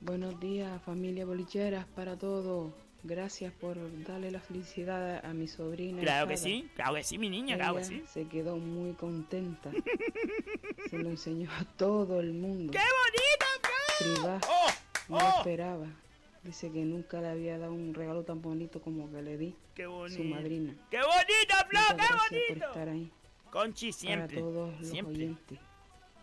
[0.00, 2.72] Buenos días, familia bolicheras, para todo.
[3.02, 6.02] Gracias por darle la felicidad a mi sobrina.
[6.02, 8.02] Claro que sí, claro que sí, mi niña, claro que sí.
[8.06, 9.70] Se quedó muy contenta.
[10.90, 12.72] Se lo enseñó a todo el mundo.
[12.72, 14.14] ¡Qué bonito, Flo!
[14.14, 14.40] Privada.
[14.48, 14.70] ¡Oh!
[15.08, 15.38] No ¡Oh!
[15.38, 15.86] esperaba.
[16.42, 19.56] Dice que nunca le había dado un regalo tan bonito como que le di.
[19.74, 20.22] ¡Qué bonito!
[20.22, 20.74] Su madrina.
[20.90, 21.80] ¡Qué bonito, Flo!
[21.88, 22.66] ¡Qué gracias por bonito!
[22.66, 23.12] estar ahí.
[23.50, 24.36] Conchi siempre.
[24.40, 25.14] Para todos los siempre.
[25.14, 25.58] oyentes.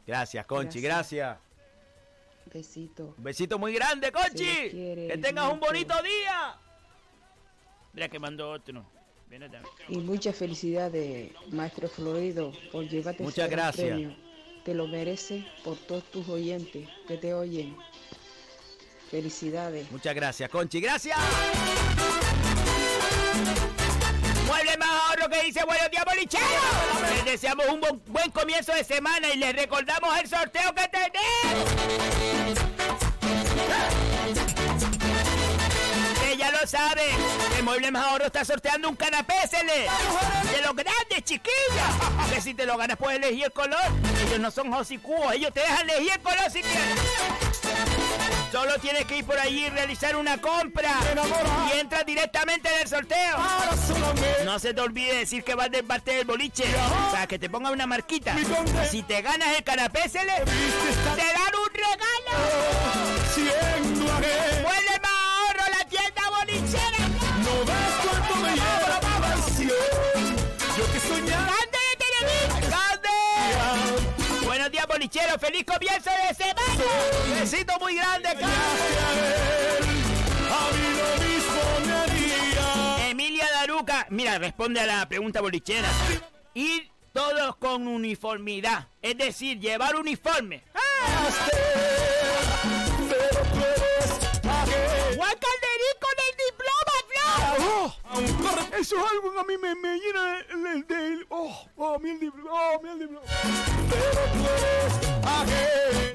[0.05, 1.37] Gracias, Conchi, gracias.
[2.53, 3.15] Besito.
[3.17, 4.69] Un besito muy grande, Conchi.
[4.69, 6.57] Quiere Que tengas un bonito día.
[7.97, 8.85] Mira que mandó otro.
[9.89, 13.87] Y muchas felicidades, maestro Florido, por llevarte Muchas gracias.
[13.87, 14.15] premio.
[14.63, 17.75] Te lo mereces por todos tus oyentes que te oyen.
[19.09, 19.91] Felicidades.
[19.91, 20.79] Muchas gracias, Conchi.
[20.79, 21.17] Gracias.
[24.45, 26.47] Mueble más ahorro que dice buenos días bolicheros.
[27.15, 32.76] Les deseamos un bu- buen comienzo de semana y les recordamos el sorteo que tenemos.
[36.37, 37.15] Ya lo saben,
[37.55, 42.31] que Mueble más ahorro está sorteando un canapé SL de los grandes chiquillos.
[42.33, 43.79] Que si te lo ganas puedes elegir el color.
[44.25, 46.95] Ellos no son hocicúos, ellos te dejan elegir el color si quieres.
[48.51, 50.91] Solo tienes que ir por allí y realizar una compra.
[51.73, 53.37] Y entras directamente en el sorteo.
[54.45, 56.63] No se te olvide decir que vas de parte del boliche.
[56.63, 58.35] O que te ponga una marquita.
[58.89, 62.17] Si te ganas el canapé, se le te dan un regalo.
[75.17, 75.39] quiero.
[75.39, 77.39] ¡Feliz comienzo de semana!
[77.39, 78.29] Besito muy grande,
[83.09, 85.89] Emilia Daruca, mira, responde a la pregunta bolichera.
[86.53, 90.63] Ir todos con uniformidad, es decir, llevar uniforme.
[90.75, 92.06] ¡Ah!
[97.79, 97.93] Oh,
[98.79, 102.09] eso es algo que a mí me, me llena el, el, el- oh, oh, mi
[102.11, 103.25] el diploma, oh, mi el diploma.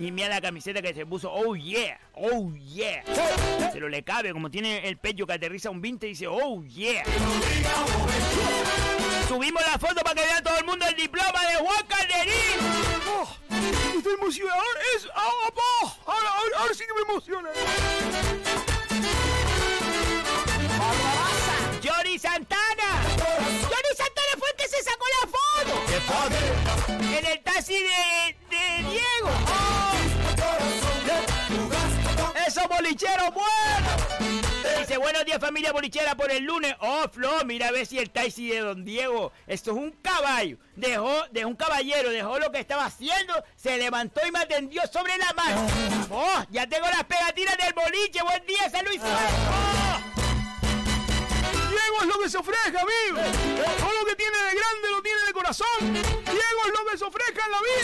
[0.01, 1.31] Y mira la camiseta que se puso.
[1.33, 3.05] Oh yeah, oh yeah.
[3.73, 6.63] Se lo le cabe, como tiene el pecho que aterriza un 20 y dice, oh
[6.65, 7.05] yeah.
[9.29, 12.59] Subimos la foto para que vea todo el mundo el diploma de Juan Calderín.
[13.09, 13.29] Oh,
[13.97, 14.61] estoy emocionado.
[14.61, 17.49] Ahora, es, ah, oh, ahora, ahora, ahora sí que me emociona.
[26.25, 29.31] En el taxi de, de Diego.
[32.47, 33.89] ¡Eso bolichero bueno!
[34.79, 36.77] Dice, buenos días familia bolichera por el lunes.
[36.79, 39.33] Oh, Flo, mira a ver si el taxi de Don Diego.
[39.49, 40.59] Esto es un caballo.
[40.77, 45.19] Dejó, dejó un caballero, dejó lo que estaba haciendo, se levantó y me atendió sobre
[45.19, 45.67] la mano.
[46.11, 48.23] Oh, ya tengo las pegatinas del boliche.
[48.23, 49.01] Buen día, San Luis.
[49.03, 49.09] Oh,
[51.71, 53.21] Diego es lo que se ofrece, amigo.
[53.79, 55.12] Todo lo que tiene de grande lo tiene
[55.43, 55.93] corazón.
[55.93, 57.81] Diego se ofrece en la vida.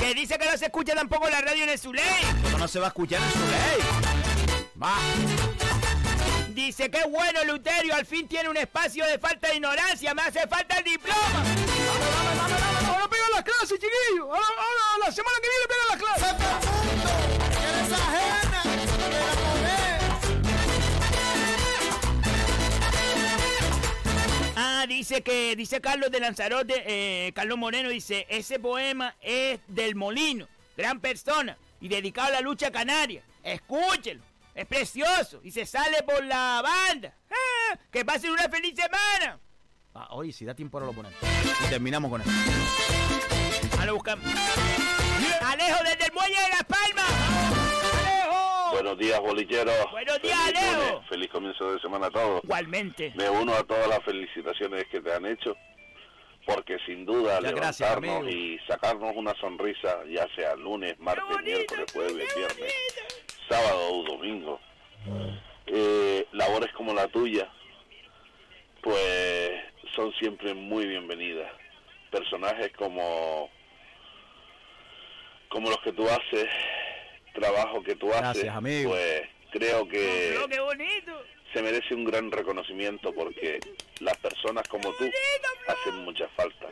[0.00, 2.04] que dice que no se escucha tampoco la radio en el Zuley.
[2.44, 3.80] Esto no se va a escuchar en su ley.
[4.82, 4.94] Va.
[6.48, 10.14] Dice que bueno, Luterio, al fin tiene un espacio de falta de ignorancia.
[10.14, 11.44] Me hace falta el diploma.
[12.88, 14.26] Ahora pegan las clases, chiquillos.
[14.26, 16.36] Ahora, ahora, la semana que viene pegan las clases.
[24.68, 29.94] Ah, dice que, dice Carlos de Lanzarote, eh, Carlos Moreno, dice, ese poema es del
[29.94, 33.22] Molino, gran persona, y dedicado a la lucha canaria.
[33.44, 34.24] Escúchenlo,
[34.56, 37.14] es precioso, y se sale por la banda.
[37.30, 39.38] Ah, que pasen una feliz semana.
[39.94, 41.16] Ah, oye, si da tiempo ahora lo ponemos.
[41.64, 42.32] Y terminamos con esto.
[43.78, 44.26] Ahora buscamos.
[45.42, 47.45] Alejo desde el muelle de Las Palmas.
[48.76, 49.90] Buenos días, bolicheros.
[49.90, 52.44] Buenos días, Feliz lunes, Feliz comienzo de semana a todos.
[52.44, 53.10] Igualmente.
[53.16, 55.56] Me uno a todas las felicitaciones que te han hecho,
[56.44, 62.34] porque sin duda Muchas levantarnos y sacarnos una sonrisa, ya sea lunes, martes, miércoles, jueves,
[62.36, 62.74] viernes,
[63.48, 64.60] sábado o domingo,
[65.68, 67.48] eh, labores como la tuya,
[68.82, 69.52] pues
[69.94, 71.50] son siempre muy bienvenidas.
[72.10, 73.48] Personajes como
[75.48, 76.48] como los que tú haces,
[77.40, 78.90] trabajo que tú haces, amigo.
[78.90, 79.22] pues
[79.52, 81.22] creo que Pero qué bonito.
[81.52, 83.60] se merece un gran reconocimiento porque
[84.00, 85.08] las personas como tú
[85.68, 86.66] hacen mucha falta.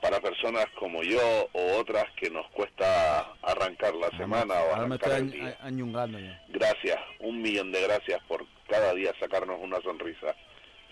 [0.00, 4.96] Para personas como yo o otras que nos cuesta arrancar la semana o Ahora me
[4.96, 5.42] arrancar estoy el día.
[5.44, 6.44] añ- añungando ya.
[6.48, 10.34] Gracias, un millón de gracias por cada día sacarnos una sonrisa.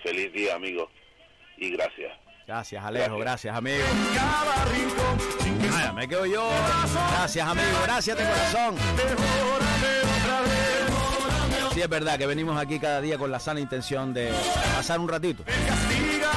[0.02, 0.90] Feliz día, amigo,
[1.58, 2.16] y gracias.
[2.46, 3.18] Gracias, Alejo.
[3.18, 3.84] Gracias, amigo.
[5.70, 6.48] Vaya, me quedo yo.
[7.12, 7.78] Gracias, amigo.
[7.84, 8.76] Gracias de corazón.
[11.72, 14.30] Sí, es verdad que venimos aquí cada día con la sana intención de
[14.76, 15.42] pasar un ratito.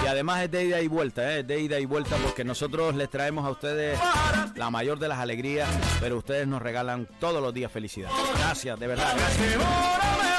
[0.04, 1.44] Y además es de ida y vuelta, ¿eh?
[1.44, 4.00] de ida y vuelta porque nosotros les traemos a ustedes
[4.56, 5.68] la mayor de las alegrías,
[6.00, 8.10] pero ustedes nos regalan todos los días felicidad.
[8.38, 9.14] Gracias, de verdad.
[9.18, 10.35] Gracias.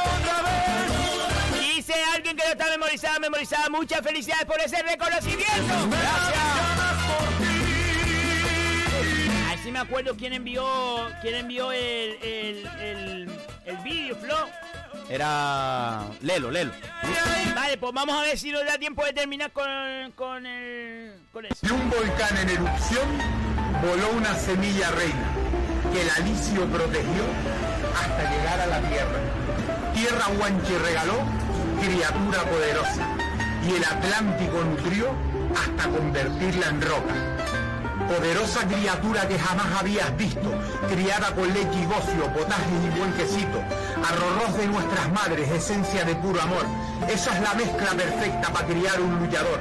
[1.86, 3.68] Dice alguien que no está memorizada, memorizada.
[3.68, 5.88] Muchas felicidades por ese reconocimiento.
[5.88, 6.42] Gracias.
[9.48, 10.66] Ahí sí me acuerdo quién envió,
[11.22, 13.30] quién envió el, el, el,
[13.66, 14.48] el vídeo, Flo.
[15.08, 16.72] Era Lelo, Lelo.
[17.54, 21.20] Vale, pues vamos a ver si nos da tiempo de terminar con, con el.
[21.32, 21.54] con eso.
[21.60, 23.08] De un volcán en erupción
[23.80, 25.32] voló una semilla reina
[25.92, 27.22] que el alicio protegió
[27.94, 29.20] hasta llegar a la tierra.
[29.94, 31.45] Tierra Huanchi regaló
[31.80, 33.06] criatura poderosa
[33.66, 35.08] y el Atlántico nutrió
[35.54, 37.14] hasta convertirla en roca.
[38.08, 40.52] Poderosa criatura que jamás habías visto,
[40.88, 43.58] criada con leche y gocio, potajes y buen quesito,
[44.04, 46.64] arroz de nuestras madres, esencia de puro amor.
[47.08, 49.60] Esa es la mezcla perfecta para criar un luchador.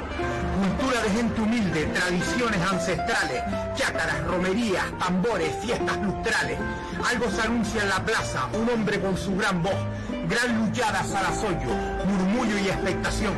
[0.58, 3.42] Cultura de gente humilde, tradiciones ancestrales,
[3.74, 6.58] chácaras, romerías, tambores, fiestas lustrales.
[7.10, 9.74] Algo se anuncia en la plaza, un hombre con su gran voz,
[10.28, 11.70] gran luchada salazoyo,
[12.04, 13.34] murmullo y expectación.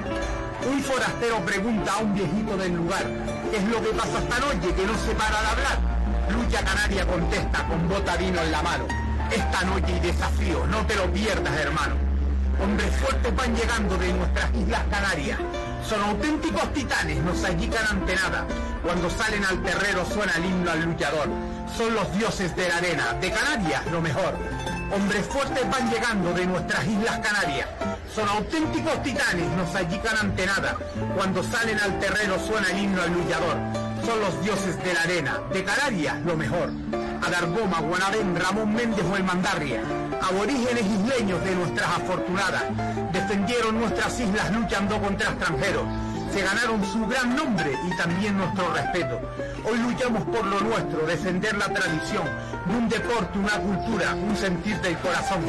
[0.70, 3.04] Un forastero pregunta a un viejito del lugar,
[3.50, 5.78] ¿qué es lo que pasa esta noche que no se para de hablar?
[6.30, 8.86] Lucha Canaria contesta con bota vino en la mano.
[9.30, 11.94] Esta noche y desafío, no te lo pierdas, hermano.
[12.62, 15.38] Hombres fuertes van llegando de nuestras Islas Canarias.
[15.88, 18.46] Son auténticos titanes, no se allican ante nada.
[18.82, 21.28] Cuando salen al terrero suena el himno al luchador.
[21.76, 24.34] Son los dioses de la arena, de Canarias lo mejor.
[24.90, 27.68] Hombres fuertes van llegando de nuestras Islas Canarias.
[28.14, 30.76] Son auténticos titanes, no se allican ante nada.
[31.14, 33.56] Cuando salen al terreno suena el himno al.
[34.04, 36.70] Son los dioses de la arena, de Canarias lo mejor.
[37.22, 39.82] Adargoma, Guanadén, Ramón Méndez o el Mandarria.
[40.22, 42.64] Aborígenes isleños de nuestras afortunadas.
[43.12, 45.84] Defendieron nuestras islas luchando contra extranjeros
[46.32, 49.20] se ganaron su gran nombre y también nuestro respeto.
[49.64, 52.24] Hoy luchamos por lo nuestro, defender la tradición
[52.66, 55.40] de un deporte, una cultura, un sentir del corazón.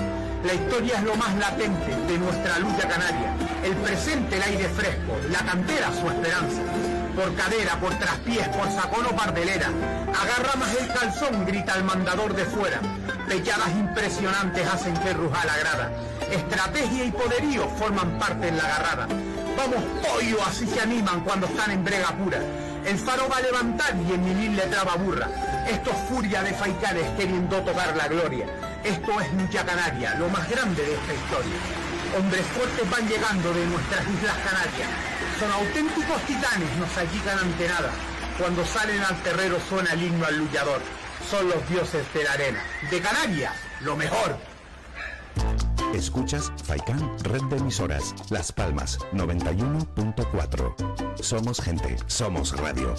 [0.43, 3.33] La historia es lo más latente de nuestra lucha canaria.
[3.63, 6.61] El presente, el aire fresco, la cantera, su esperanza.
[7.15, 9.67] Por cadera, por traspiés, por sacón o pardelera.
[9.67, 12.79] Agarra más el calzón, grita el mandador de fuera.
[13.27, 15.91] Pechadas impresionantes hacen que ruja la grada.
[16.31, 19.07] Estrategia y poderío forman parte en la agarrada.
[19.59, 22.39] Vamos pollo, así se animan cuando están en brega pura.
[22.85, 25.27] El faro va a levantar y en Milín le traba burra.
[25.67, 28.45] Esto es furia de faicanes queriendo tocar la gloria.
[28.85, 31.57] Esto es lucha canaria, lo más grande de esta historia.
[32.17, 34.89] Hombres fuertes van llegando de nuestras Islas Canarias.
[35.41, 37.91] Son auténticos titanes, no se achican ante nada.
[38.37, 40.79] Cuando salen al terrero suena el himno al luchador.
[41.29, 42.63] Son los dioses de la arena.
[42.89, 44.37] De Canarias, lo mejor.
[45.93, 50.75] Escuchas Faikan Red de Emisoras, Las Palmas 91.4.
[51.21, 52.93] Somos gente, somos radio.